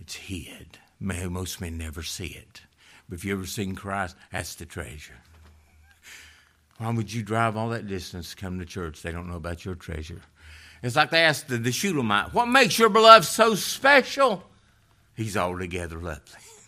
It's 0.00 0.16
hid. 0.16 0.78
Most 0.98 1.60
men 1.60 1.78
never 1.78 2.02
see 2.02 2.26
it. 2.26 2.62
But 3.08 3.18
if 3.18 3.24
you 3.24 3.34
ever 3.34 3.46
seen 3.46 3.76
Christ, 3.76 4.16
that's 4.32 4.56
the 4.56 4.66
treasure. 4.66 5.18
Why 6.78 6.90
would 6.90 7.12
you 7.12 7.22
drive 7.22 7.56
all 7.56 7.68
that 7.68 7.86
distance 7.86 8.30
to 8.30 8.36
come 8.36 8.58
to 8.58 8.64
church? 8.64 9.02
They 9.02 9.12
don't 9.12 9.28
know 9.28 9.36
about 9.36 9.64
your 9.64 9.76
treasure. 9.76 10.22
It's 10.82 10.96
like 10.96 11.10
they 11.10 11.20
asked 11.20 11.48
the, 11.48 11.58
the 11.58 11.72
Shulamite, 11.72 12.34
What 12.34 12.46
makes 12.46 12.78
your 12.78 12.88
beloved 12.88 13.26
so 13.26 13.54
special? 13.54 14.42
He's 15.14 15.36
altogether 15.36 15.98
lovely. 15.98 16.40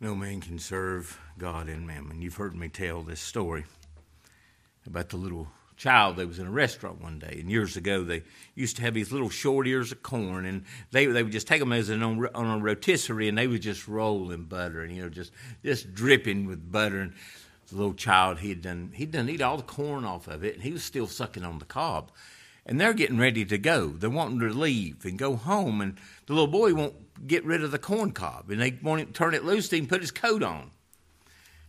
no 0.00 0.14
man 0.14 0.40
can 0.40 0.58
serve 0.58 1.20
God 1.38 1.68
and 1.68 1.86
mammon. 1.86 2.22
You've 2.22 2.36
heard 2.36 2.56
me 2.56 2.68
tell 2.68 3.02
this 3.02 3.20
story 3.20 3.64
about 4.86 5.10
the 5.10 5.18
little 5.18 5.48
child 5.76 6.16
that 6.16 6.26
was 6.26 6.38
in 6.38 6.46
a 6.46 6.50
restaurant 6.50 7.02
one 7.02 7.18
day, 7.18 7.36
and 7.40 7.50
years 7.50 7.76
ago 7.76 8.02
they 8.02 8.22
used 8.54 8.76
to 8.76 8.82
have 8.82 8.94
these 8.94 9.12
little 9.12 9.30
short 9.30 9.66
ears 9.66 9.92
of 9.92 10.02
corn, 10.02 10.46
and 10.46 10.64
they 10.90 11.06
they 11.06 11.22
would 11.22 11.32
just 11.32 11.46
take 11.46 11.60
them 11.60 11.72
as 11.72 11.90
an 11.90 12.02
on, 12.02 12.26
on 12.34 12.60
a 12.60 12.62
rotisserie, 12.62 13.28
and 13.28 13.36
they 13.36 13.46
would 13.46 13.62
just 13.62 13.86
roll 13.88 14.30
in 14.30 14.44
butter, 14.44 14.82
and 14.82 14.94
you 14.94 15.02
know 15.02 15.08
just 15.10 15.32
just 15.62 15.94
dripping 15.94 16.46
with 16.46 16.72
butter. 16.72 17.00
And 17.00 17.12
the 17.68 17.76
little 17.76 17.94
child 17.94 18.38
he'd 18.38 18.62
done 18.62 18.92
he'd 18.94 19.12
done 19.12 19.28
eat 19.28 19.42
all 19.42 19.58
the 19.58 19.62
corn 19.62 20.04
off 20.04 20.28
of 20.28 20.44
it, 20.44 20.54
and 20.54 20.62
he 20.62 20.72
was 20.72 20.82
still 20.82 21.06
sucking 21.06 21.44
on 21.44 21.58
the 21.58 21.66
cob. 21.66 22.10
And 22.66 22.78
they're 22.78 22.92
getting 22.92 23.18
ready 23.18 23.44
to 23.46 23.58
go. 23.58 23.88
They're 23.88 24.10
wanting 24.10 24.38
to 24.40 24.50
leave 24.50 25.04
and 25.04 25.18
go 25.18 25.36
home, 25.36 25.80
and 25.80 25.96
the 26.26 26.34
little 26.34 26.46
boy 26.46 26.74
won't 26.74 27.09
get 27.26 27.44
rid 27.44 27.62
of 27.62 27.70
the 27.70 27.78
corn 27.78 28.12
cob, 28.12 28.50
and 28.50 28.60
they 28.60 28.78
want 28.82 29.00
him 29.00 29.06
to 29.08 29.12
turn 29.12 29.34
it 29.34 29.44
loose. 29.44 29.70
He 29.70 29.78
can 29.78 29.88
put 29.88 30.00
his 30.00 30.10
coat 30.10 30.42
on. 30.42 30.70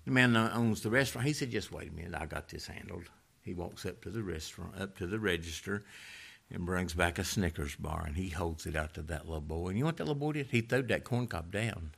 The 0.05 0.11
man 0.11 0.35
owns 0.35 0.81
the 0.81 0.89
restaurant, 0.89 1.27
he 1.27 1.33
said, 1.33 1.51
"Just 1.51 1.71
wait 1.71 1.89
a 1.89 1.93
minute, 1.93 2.19
I 2.19 2.25
got 2.25 2.49
this 2.49 2.67
handled." 2.67 3.09
He 3.43 3.53
walks 3.53 3.85
up 3.85 4.01
to 4.01 4.09
the 4.09 4.23
restaurant, 4.23 4.79
up 4.79 4.97
to 4.97 5.07
the 5.07 5.19
register, 5.19 5.83
and 6.49 6.65
brings 6.65 6.93
back 6.93 7.17
a 7.17 7.23
Snickers 7.23 7.75
bar, 7.75 8.03
and 8.05 8.15
he 8.15 8.29
holds 8.29 8.65
it 8.65 8.75
out 8.75 8.93
to 8.95 9.01
that 9.03 9.25
little 9.25 9.41
boy. 9.41 9.69
And 9.69 9.77
you 9.77 9.83
know 9.83 9.87
what 9.87 9.97
that 9.97 10.03
little 10.03 10.15
boy 10.15 10.33
did? 10.33 10.47
He 10.51 10.61
threw 10.61 10.83
that 10.83 11.03
corn 11.03 11.27
cob 11.27 11.51
down. 11.51 11.91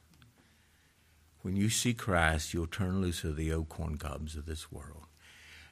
When 1.42 1.56
you 1.58 1.70
see 1.70 1.94
Christ, 1.94 2.54
you'll 2.54 2.68
turn 2.68 3.02
loose 3.02 3.24
of 3.24 3.36
the 3.36 3.52
old 3.52 3.68
corn 3.68 3.98
cobs 3.98 4.38
of 4.38 4.46
this 4.46 4.72
world. 4.72 5.06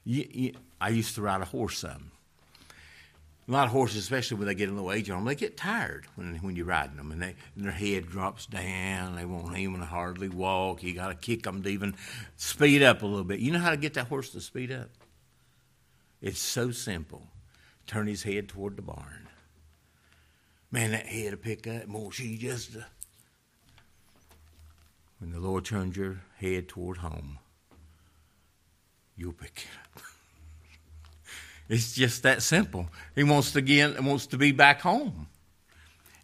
You, 0.04 0.28
you, 0.30 0.54
I 0.82 0.90
used 0.90 1.16
to 1.16 1.22
ride 1.22 1.42
a 1.42 1.46
horse 1.46 1.80
some. 1.80 2.12
A 3.48 3.52
lot 3.52 3.66
of 3.66 3.72
horses, 3.72 3.98
especially 3.98 4.38
when 4.38 4.48
they 4.48 4.56
get 4.56 4.70
a 4.70 4.72
little 4.72 4.92
age 4.92 5.10
on 5.10 5.18
them, 5.18 5.26
they 5.26 5.36
get 5.36 5.58
tired 5.58 6.06
when 6.16 6.36
when 6.38 6.56
you're 6.56 6.66
riding 6.66 6.96
them, 6.96 7.12
and, 7.12 7.22
they, 7.22 7.36
and 7.56 7.66
their 7.66 7.72
head 7.72 8.08
drops 8.08 8.46
down. 8.46 9.16
They 9.16 9.26
won't 9.26 9.58
even 9.58 9.82
hardly 9.82 10.30
walk. 10.30 10.84
You 10.84 10.94
got 10.94 11.10
to 11.10 11.16
kick 11.16 11.44
them 11.44 11.64
to 11.64 11.70
even 11.70 11.96
speed 12.38 12.84
up 12.84 13.02
a 13.02 13.06
little 13.06 13.26
bit. 13.26 13.40
You 13.40 13.52
know 13.52 13.60
how 13.60 13.72
to 13.72 13.78
get 13.78 13.96
that 13.96 14.08
horse 14.08 14.30
to 14.30 14.42
speed 14.42 14.72
up? 14.72 14.90
It's 16.22 16.40
so 16.40 16.72
simple. 16.72 17.24
Turn 17.88 18.08
his 18.08 18.24
head 18.24 18.48
toward 18.48 18.78
the 18.78 18.84
barn. 18.84 19.28
Man, 20.72 20.92
that 20.92 21.08
head 21.08 21.32
will 21.32 21.40
pick 21.40 21.68
up 21.68 21.88
more. 21.88 22.12
She 22.12 22.38
just, 22.38 22.78
uh, 22.78 22.82
when 25.20 25.32
the 25.32 25.40
Lord 25.40 25.66
turns 25.66 25.98
your 25.98 26.22
head 26.38 26.70
toward 26.70 26.98
home, 26.98 27.40
you'll 29.18 29.34
pick 29.34 29.66
it 29.66 29.98
up. 29.98 30.11
It's 31.72 31.94
just 31.94 32.24
that 32.24 32.42
simple. 32.42 32.90
He 33.16 33.24
wants 33.24 33.54
to 33.54 33.62
get, 33.62 34.04
wants 34.04 34.28
to 34.28 34.38
be 34.38 34.52
back 34.52 34.82
home. 34.82 35.28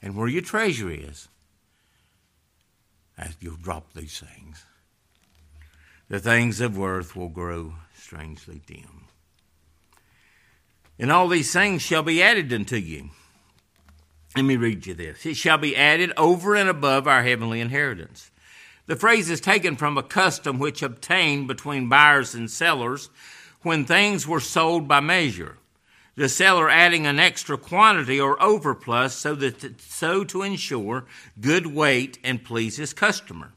And 0.01 0.13
where 0.17 0.27
your 0.27 0.41
treasure 0.41 0.91
is, 0.91 1.29
as 3.17 3.37
you'll 3.39 3.55
drop 3.55 3.93
these 3.93 4.19
things, 4.19 4.65
the 6.09 6.19
things 6.19 6.59
of 6.59 6.77
worth 6.77 7.15
will 7.15 7.29
grow 7.29 7.75
strangely 7.95 8.61
dim. 8.67 9.05
And 10.99 11.13
all 11.13 11.29
these 11.29 11.53
things 11.53 11.81
shall 11.81 12.03
be 12.03 12.21
added 12.21 12.51
unto 12.51 12.75
you. 12.75 13.11
Let 14.35 14.43
me 14.43 14.57
read 14.57 14.85
you 14.85 14.95
this. 14.95 15.25
It 15.25 15.37
shall 15.37 15.57
be 15.57 15.77
added 15.77 16.11
over 16.17 16.55
and 16.55 16.67
above 16.67 17.07
our 17.07 17.23
heavenly 17.23 17.61
inheritance. 17.61 18.31
The 18.87 18.97
phrase 18.97 19.29
is 19.29 19.39
taken 19.39 19.77
from 19.77 19.97
a 19.97 20.03
custom 20.03 20.59
which 20.59 20.81
obtained 20.81 21.47
between 21.47 21.87
buyers 21.87 22.35
and 22.35 22.51
sellers 22.51 23.09
when 23.67 23.85
things 23.85 24.27
were 24.27 24.39
sold 24.39 24.87
by 24.87 24.99
measure. 24.99 25.57
The 26.15 26.27
seller 26.27 26.67
adding 26.67 27.05
an 27.05 27.19
extra 27.19 27.59
quantity 27.59 28.19
or 28.19 28.37
overplus 28.37 29.11
so 29.11 29.35
that 29.35 29.79
so 29.79 30.23
to 30.23 30.41
ensure 30.41 31.05
good 31.39 31.67
weight 31.67 32.17
and 32.23 32.43
please 32.43 32.77
his 32.77 32.91
customer. 32.91 33.51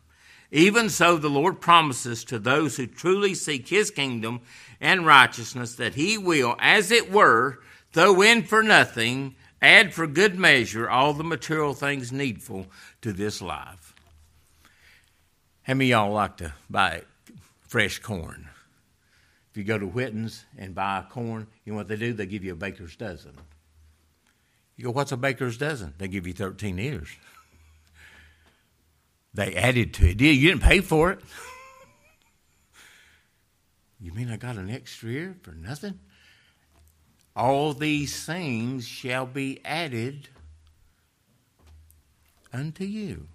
Even 0.51 0.91
so, 0.91 1.17
the 1.17 1.31
Lord 1.31 1.61
promises 1.61 2.23
to 2.25 2.39
those 2.39 2.77
who 2.77 2.87
truly 2.87 3.35
seek 3.35 3.69
his 3.69 3.91
kingdom 3.91 4.43
and 4.79 5.07
righteousness 5.07 5.77
that 5.77 5.95
he 5.95 6.19
will, 6.19 6.55
as 6.59 6.91
it 6.91 7.11
were, 7.11 7.61
though 7.93 8.21
in 8.21 8.43
for 8.43 8.63
nothing, 8.63 9.37
add 9.63 9.95
for 9.95 10.07
good 10.07 10.39
measure 10.39 10.91
all 10.91 11.15
the 11.15 11.25
material 11.25 11.73
things 11.73 12.13
needful 12.13 12.67
to 13.01 13.15
this 13.15 13.41
life. 13.41 13.95
How 15.63 15.75
many 15.75 15.91
y'all 15.91 16.13
like 16.13 16.37
to 16.39 16.53
buy 16.69 17.05
fresh 17.61 18.01
corn? 18.01 18.50
If 19.51 19.57
you 19.57 19.65
go 19.65 19.79
to 19.79 19.87
Whitten's 19.87 20.45
and 20.57 20.75
buy 20.75 21.05
corn, 21.11 21.47
you 21.65 21.73
know 21.73 21.79
what 21.79 21.89
they 21.89 21.97
do? 21.97 22.13
They 22.13 22.27
give 22.27 22.45
you 22.45 22.53
a 22.53 22.57
baker's 22.57 22.95
dozen. 22.95 23.33
You 24.77 24.85
go, 24.85 24.91
what's 24.93 25.13
a 25.13 25.17
baker's 25.17 25.59
dozen? 25.59 25.95
They 25.99 26.09
give 26.09 26.27
you 26.27 26.33
13 26.33 26.79
ears. 26.79 27.09
They 29.33 29.55
added 29.55 29.95
to 29.95 30.09
it. 30.09 30.21
You 30.21 30.49
didn't 30.49 30.63
pay 30.63 30.81
for 30.81 31.13
it. 31.13 31.21
You 34.01 34.13
mean 34.13 34.31
I 34.31 34.37
got 34.39 34.57
an 34.57 34.71
extra 34.71 35.11
ear 35.11 35.37
for 35.43 35.53
nothing? 35.53 35.99
All 37.37 37.75
these 37.75 38.25
things 38.25 38.87
shall 38.87 39.27
be 39.27 39.61
added 39.65 40.29
unto 42.53 42.85
you. 42.85 43.29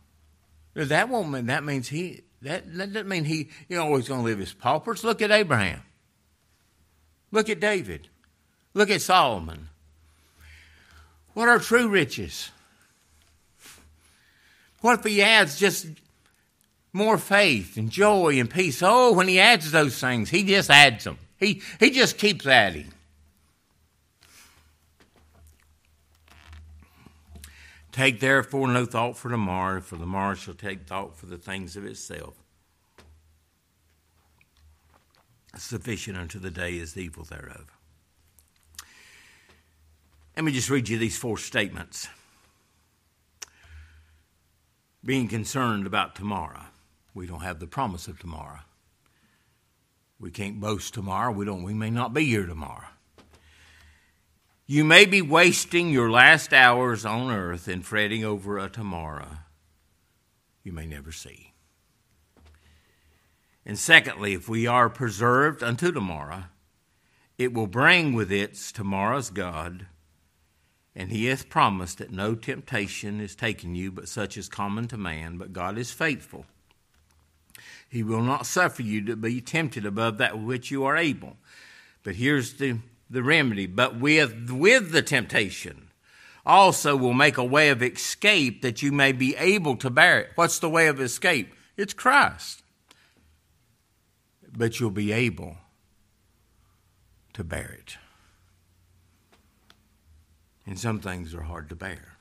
That 0.73 1.07
won't 1.07 1.29
mean 1.29 1.45
that 1.45 1.63
means 1.63 1.87
he 1.87 2.23
that, 2.41 2.75
that 2.75 2.91
doesn't 2.91 3.07
mean 3.07 3.23
he 3.25 3.49
you 3.69 3.79
always 3.79 4.07
gonna 4.07 4.23
live 4.23 4.41
as 4.41 4.53
paupers. 4.53 5.03
Look 5.03 5.21
at 5.21 5.31
Abraham. 5.31 5.81
Look 7.31 7.49
at 7.49 7.59
David. 7.59 8.07
Look 8.73 8.89
at 8.89 9.01
Solomon. 9.01 9.69
What 11.33 11.49
are 11.49 11.59
true 11.59 11.89
riches? 11.89 12.51
What 14.81 14.99
if 14.99 15.05
he 15.05 15.21
adds 15.21 15.59
just 15.59 15.87
more 16.93 17.17
faith 17.17 17.75
and 17.75 17.89
joy 17.89 18.39
and 18.39 18.49
peace? 18.49 18.81
Oh, 18.83 19.13
when 19.13 19.27
he 19.27 19.39
adds 19.39 19.71
those 19.71 19.99
things, 19.99 20.29
he 20.29 20.43
just 20.43 20.69
adds 20.69 21.03
them. 21.03 21.17
He, 21.39 21.61
he 21.79 21.89
just 21.89 22.17
keeps 22.17 22.45
adding. 22.45 22.93
Take 27.91 28.19
therefore 28.19 28.67
no 28.67 28.85
thought 28.85 29.17
for 29.17 29.29
tomorrow, 29.29 29.81
for 29.81 29.97
tomorrow 29.97 30.35
shall 30.35 30.53
take 30.53 30.85
thought 30.85 31.15
for 31.15 31.25
the 31.25 31.37
things 31.37 31.77
of 31.77 31.85
itself. 31.85 32.35
Sufficient 35.57 36.17
unto 36.17 36.39
the 36.39 36.51
day 36.51 36.77
is 36.77 36.93
the 36.93 37.01
evil 37.01 37.23
thereof. 37.23 37.71
Let 40.35 40.43
me 40.43 40.51
just 40.51 40.69
read 40.69 40.89
you 40.89 40.97
these 40.97 41.17
four 41.17 41.37
statements. 41.37 42.07
Being 45.03 45.27
concerned 45.27 45.87
about 45.87 46.15
tomorrow. 46.15 46.63
We 47.13 47.27
don't 47.27 47.43
have 47.43 47.59
the 47.59 47.67
promise 47.67 48.07
of 48.07 48.19
tomorrow. 48.19 48.59
We 50.19 50.31
can't 50.31 50.59
boast 50.59 50.93
tomorrow. 50.93 51.31
We 51.31 51.45
don't 51.45 51.63
we 51.63 51.73
may 51.73 51.89
not 51.89 52.13
be 52.13 52.25
here 52.25 52.45
tomorrow. 52.45 52.87
You 54.67 54.83
may 54.83 55.05
be 55.05 55.21
wasting 55.21 55.89
your 55.89 56.09
last 56.09 56.51
hours 56.53 57.05
on 57.05 57.31
earth 57.31 57.67
in 57.67 57.81
fretting 57.83 58.25
over 58.25 58.57
a 58.57 58.67
tomorrow 58.67 59.37
you 60.65 60.73
may 60.73 60.87
never 60.87 61.13
see. 61.13 61.53
And 63.65 63.79
secondly, 63.79 64.33
if 64.33 64.47
we 64.47 64.67
are 64.67 64.89
preserved 64.89 65.63
unto 65.63 65.91
tomorrow, 65.91 66.43
it 67.37 67.53
will 67.53 67.67
bring 67.67 68.13
with 68.13 68.31
it 68.31 68.55
tomorrow's 68.73 69.29
God, 69.29 69.87
and 70.95 71.11
he 71.11 71.25
hath 71.25 71.49
promised 71.49 71.97
that 71.97 72.11
no 72.11 72.35
temptation 72.35 73.19
is 73.19 73.35
taken 73.35 73.75
you 73.75 73.91
but 73.91 74.07
such 74.07 74.37
as 74.37 74.47
common 74.47 74.87
to 74.87 74.97
man, 74.97 75.37
but 75.37 75.51
God 75.51 75.77
is 75.77 75.91
faithful. 75.91 76.45
He 77.89 78.03
will 78.03 78.21
not 78.21 78.45
suffer 78.45 78.81
you 78.81 79.03
to 79.05 79.15
be 79.15 79.41
tempted 79.41 79.85
above 79.85 80.17
that 80.19 80.39
which 80.39 80.71
you 80.71 80.85
are 80.85 80.95
able. 80.95 81.37
But 82.03 82.15
here's 82.15 82.53
the 82.53 82.79
the 83.09 83.23
remedy, 83.23 83.67
but 83.67 83.99
with, 83.99 84.49
with 84.49 84.91
the 84.91 85.01
temptation 85.01 85.89
also 86.45 86.95
will 86.95 87.13
make 87.13 87.37
a 87.37 87.43
way 87.43 87.69
of 87.69 87.81
escape 87.81 88.61
that 88.61 88.81
you 88.81 88.91
may 88.91 89.11
be 89.11 89.35
able 89.37 89.75
to 89.77 89.89
bear 89.89 90.19
it. 90.19 90.29
What's 90.35 90.59
the 90.59 90.69
way 90.69 90.87
of 90.87 91.01
escape? 91.01 91.53
It's 91.77 91.93
Christ. 91.93 92.61
But 94.57 94.79
you'll 94.79 94.91
be 94.91 95.11
able 95.11 95.57
to 97.33 97.43
bear 97.43 97.77
it. 97.79 97.97
And 100.65 100.79
some 100.79 100.99
things 100.99 101.33
are 101.33 101.41
hard 101.41 101.69
to 101.69 101.75
bear. 101.75 102.13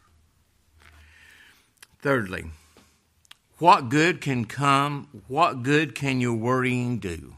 Thirdly, 2.01 2.45
what 3.59 3.89
good 3.89 4.21
can 4.21 4.45
come? 4.45 5.23
What 5.29 5.63
good 5.63 5.95
can 5.95 6.21
your 6.21 6.35
worrying 6.35 6.99
do? 6.99 7.37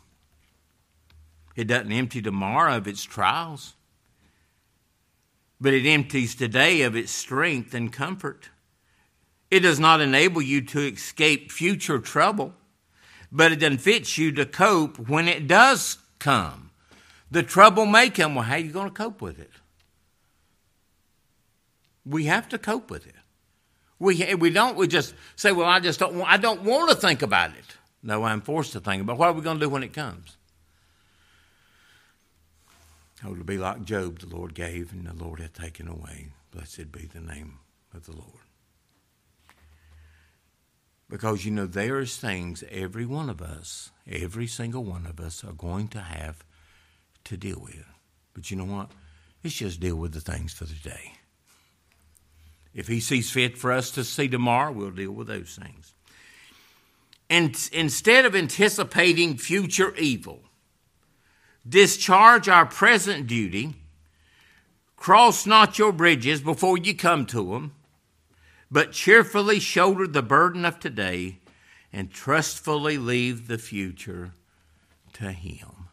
It 1.55 1.69
doesn't 1.69 1.93
empty 1.93 2.21
tomorrow 2.21 2.77
of 2.77 2.89
its 2.89 3.05
trials, 3.05 3.75
but 5.61 5.73
it 5.73 5.87
empties 5.87 6.35
today 6.35 6.83
of 6.83 6.97
its 6.97 7.13
strength 7.13 7.75
and 7.75 7.93
comfort. 7.93 8.51
It 9.51 9.61
does 9.61 9.79
not 9.79 10.01
enable 10.01 10.43
you 10.43 10.61
to 10.63 10.81
escape 10.81 11.53
future 11.53 11.99
trouble, 11.99 12.55
but 13.37 13.53
it 13.53 13.57
doesn't 13.57 13.79
fit 13.79 14.17
you 14.17 14.33
to 14.33 14.47
cope 14.47 14.99
when 15.11 15.29
it 15.29 15.47
does 15.47 15.99
come. 16.19 16.71
The 17.31 17.43
trouble 17.43 17.85
may 17.85 18.09
come. 18.09 18.35
Well, 18.35 18.45
how 18.45 18.55
are 18.55 18.59
you 18.59 18.73
going 18.73 18.89
to 18.89 18.95
cope 18.95 19.21
with 19.21 19.39
it? 19.39 19.51
We 22.07 22.25
have 22.25 22.49
to 22.49 22.59
cope 22.59 22.91
with 22.91 23.07
it. 23.07 23.15
We, 23.99 24.35
we 24.37 24.49
don't 24.49 24.77
we 24.77 24.87
just 24.87 25.15
say, 25.37 25.53
well, 25.53 25.69
I 25.69 25.81
just 25.81 26.01
don't, 26.01 26.23
I 26.23 26.39
don't 26.39 26.63
want 26.63 26.91
to 26.91 26.97
think 26.97 27.21
about 27.21 27.51
it. 27.51 27.77
No, 28.03 28.25
I'm 28.25 28.41
forced 28.41 28.73
to 28.73 28.81
think 28.81 29.03
about 29.03 29.15
it. 29.15 29.19
What 29.19 29.29
are 29.29 29.33
we 29.33 29.43
going 29.43 29.59
to 29.59 29.67
do 29.67 29.71
when 29.71 29.83
it 29.83 29.93
comes? 29.93 30.37
Oh, 33.25 33.35
to 33.35 33.45
be 33.45 33.59
like 33.59 33.85
Job, 33.85 34.21
the 34.21 34.35
Lord 34.35 34.55
gave 34.55 34.93
and 34.93 35.07
the 35.07 35.13
Lord 35.13 35.41
hath 35.41 35.55
taken 35.55 35.89
away. 35.89 36.29
Blessed 36.53 36.91
be 36.91 37.07
the 37.07 37.21
name 37.21 37.59
of 37.93 38.07
the 38.07 38.13
Lord. 38.13 38.46
Because 41.09 41.45
you 41.45 41.53
know, 41.53 41.67
there's 41.67 42.17
things 42.17 42.65
every 42.71 43.07
one 43.07 43.31
of 43.31 43.41
us, 43.41 43.91
every 44.11 44.47
single 44.47 44.85
one 44.85 45.07
of 45.07 45.21
us, 45.21 45.45
are 45.45 45.53
going 45.53 45.89
to 45.89 46.01
have 46.01 46.45
to 47.25 47.37
deal 47.37 47.61
with. 47.63 47.85
But 48.35 48.51
you 48.51 48.57
know 48.57 48.65
what? 48.65 48.91
Let's 49.45 49.57
just 49.57 49.81
deal 49.81 49.97
with 49.97 50.13
the 50.13 50.21
things 50.21 50.53
for 50.53 50.65
the 50.65 50.75
day. 50.75 51.13
If 52.75 52.89
He 52.89 53.01
sees 53.01 53.31
fit 53.31 53.57
for 53.57 53.71
us 53.73 53.91
to 53.93 54.05
see 54.05 54.29
tomorrow, 54.29 54.73
we'll 54.73 54.91
deal 54.91 55.13
with 55.13 55.29
those 55.29 55.59
things. 55.61 55.95
And 57.31 57.57
instead 57.73 58.25
of 58.25 58.37
anticipating 58.37 59.37
future 59.37 59.95
evil, 59.97 60.43
discharge 61.69 62.49
our 62.49 62.67
present 62.67 63.27
duty, 63.27 63.75
cross 64.97 65.47
not 65.47 65.79
your 65.79 65.93
bridges 65.93 66.41
before 66.41 66.79
you 66.79 66.95
come 66.95 67.27
to 67.27 67.53
them, 67.53 67.75
but 68.71 68.93
cheerfully 68.93 69.59
shoulder 69.59 70.07
the 70.07 70.23
burden 70.23 70.65
of 70.65 70.81
today 70.81 71.39
and 71.93 72.11
trustfully 72.11 72.99
leave 72.99 73.49
the 73.49 73.59
future 73.59 74.33
to 75.15 75.33
Him. 75.33 75.89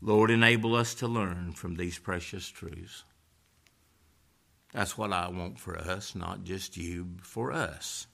Lord, 0.00 0.30
enable 0.30 0.74
us 0.74 0.94
to 0.94 1.06
learn 1.06 1.52
from 1.52 1.76
these 1.76 1.98
precious 1.98 2.48
truths. 2.48 3.04
That's 4.72 4.98
what 4.98 5.12
I 5.12 5.28
want 5.28 5.60
for 5.60 5.78
us, 5.78 6.14
not 6.14 6.44
just 6.44 6.76
you, 6.76 7.08
for 7.22 7.52
us. 7.52 8.06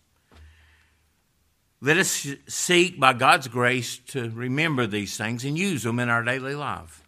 Let 1.80 1.96
us 1.96 2.26
seek, 2.48 2.98
by 2.98 3.12
God's 3.12 3.48
grace, 3.48 3.98
to 4.08 4.28
remember 4.30 4.86
these 4.86 5.16
things 5.16 5.44
and 5.44 5.56
use 5.56 5.84
them 5.84 6.00
in 6.00 6.08
our 6.08 6.24
daily 6.24 6.56
life. 6.56 7.07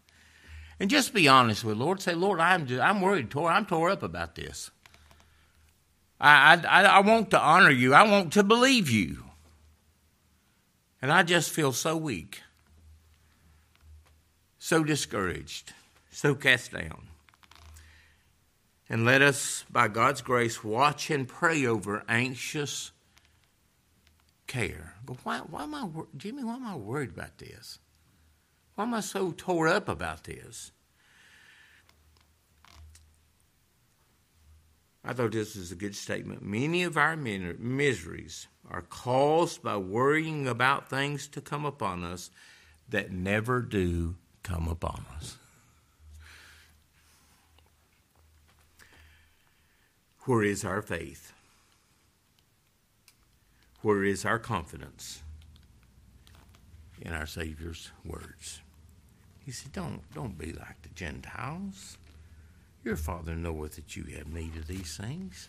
And 0.81 0.89
just 0.89 1.13
be 1.13 1.29
honest 1.29 1.63
with 1.63 1.77
Lord. 1.77 2.01
Say, 2.01 2.15
Lord, 2.15 2.41
I'm, 2.41 2.67
I'm 2.81 3.03
worried, 3.03 3.31
tore, 3.31 3.51
I'm 3.51 3.67
tore 3.67 3.91
up 3.91 4.03
about 4.03 4.35
this. 4.35 4.71
I, 6.19 6.55
I, 6.67 6.85
I 6.85 7.01
want 7.01 7.31
to 7.31 7.41
honor 7.41 7.71
you. 7.71 7.93
I 7.93 8.03
want 8.11 8.33
to 8.33 8.43
believe 8.43 8.91
you. 8.91 9.25
And 11.03 11.13
I 11.13 11.23
just 11.23 11.51
feel 11.51 11.73
so 11.73 11.97
weak, 11.97 12.43
so 14.59 14.83
discouraged, 14.83 15.73
so 16.11 16.35
cast 16.35 16.73
down. 16.73 17.09
And 18.89 19.05
let 19.05 19.23
us, 19.23 19.65
by 19.71 19.89
God's 19.89 20.21
grace, 20.21 20.65
watch 20.65 21.11
and 21.11 21.29
pray 21.29 21.65
over 21.65 22.05
anxious 22.09 22.91
care. 24.47 24.95
But 25.07 25.19
why, 25.25 25.39
why 25.39 25.63
am 25.63 25.75
I, 25.75 25.89
Jimmy, 26.17 26.43
why 26.43 26.57
am 26.57 26.67
I 26.67 26.77
worried 26.77 27.11
about 27.11 27.39
this? 27.39 27.79
Why 28.81 28.87
am 28.87 28.95
I 28.95 29.01
so 29.01 29.35
tore 29.37 29.69
up 29.69 29.91
about 29.91 30.25
this? 30.25 30.73
I 35.05 35.13
thought 35.13 35.33
this 35.33 35.55
was 35.55 35.71
a 35.71 35.75
good 35.75 35.95
statement. 35.95 36.43
Many 36.43 36.85
of 36.85 36.97
our 36.97 37.15
miseries 37.15 38.47
are 38.71 38.81
caused 38.81 39.63
by 39.63 39.77
worrying 39.77 40.49
about 40.49 40.89
things 40.89 41.29
to 41.29 41.43
come 41.43 41.67
upon 41.67 42.05
us 42.05 42.31
that 42.89 43.13
never 43.13 43.61
do 43.61 44.15
come 44.43 44.67
upon 44.67 45.05
us. 45.15 45.37
Where 50.21 50.43
is 50.43 50.65
our 50.65 50.81
faith? 50.81 51.35
Where 53.83 54.05
is 54.05 54.25
our 54.25 54.39
confidence 54.39 55.23
in 56.99 57.13
our 57.13 57.27
Savior's 57.27 57.91
words? 58.07 58.63
He 59.51 59.55
said, 59.55 59.73
Don't, 59.73 60.01
don't 60.15 60.39
be 60.39 60.53
like 60.53 60.81
the 60.83 60.91
Gentiles. 60.91 61.99
Your 62.85 62.95
Father 62.95 63.35
knoweth 63.35 63.75
that 63.75 63.97
you 63.97 64.05
have 64.17 64.33
need 64.33 64.55
of 64.55 64.69
these 64.69 64.97
things. 64.97 65.49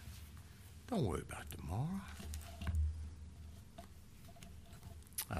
Don't 0.89 1.05
worry 1.05 1.21
about 1.21 1.45
tomorrow. 1.51 2.01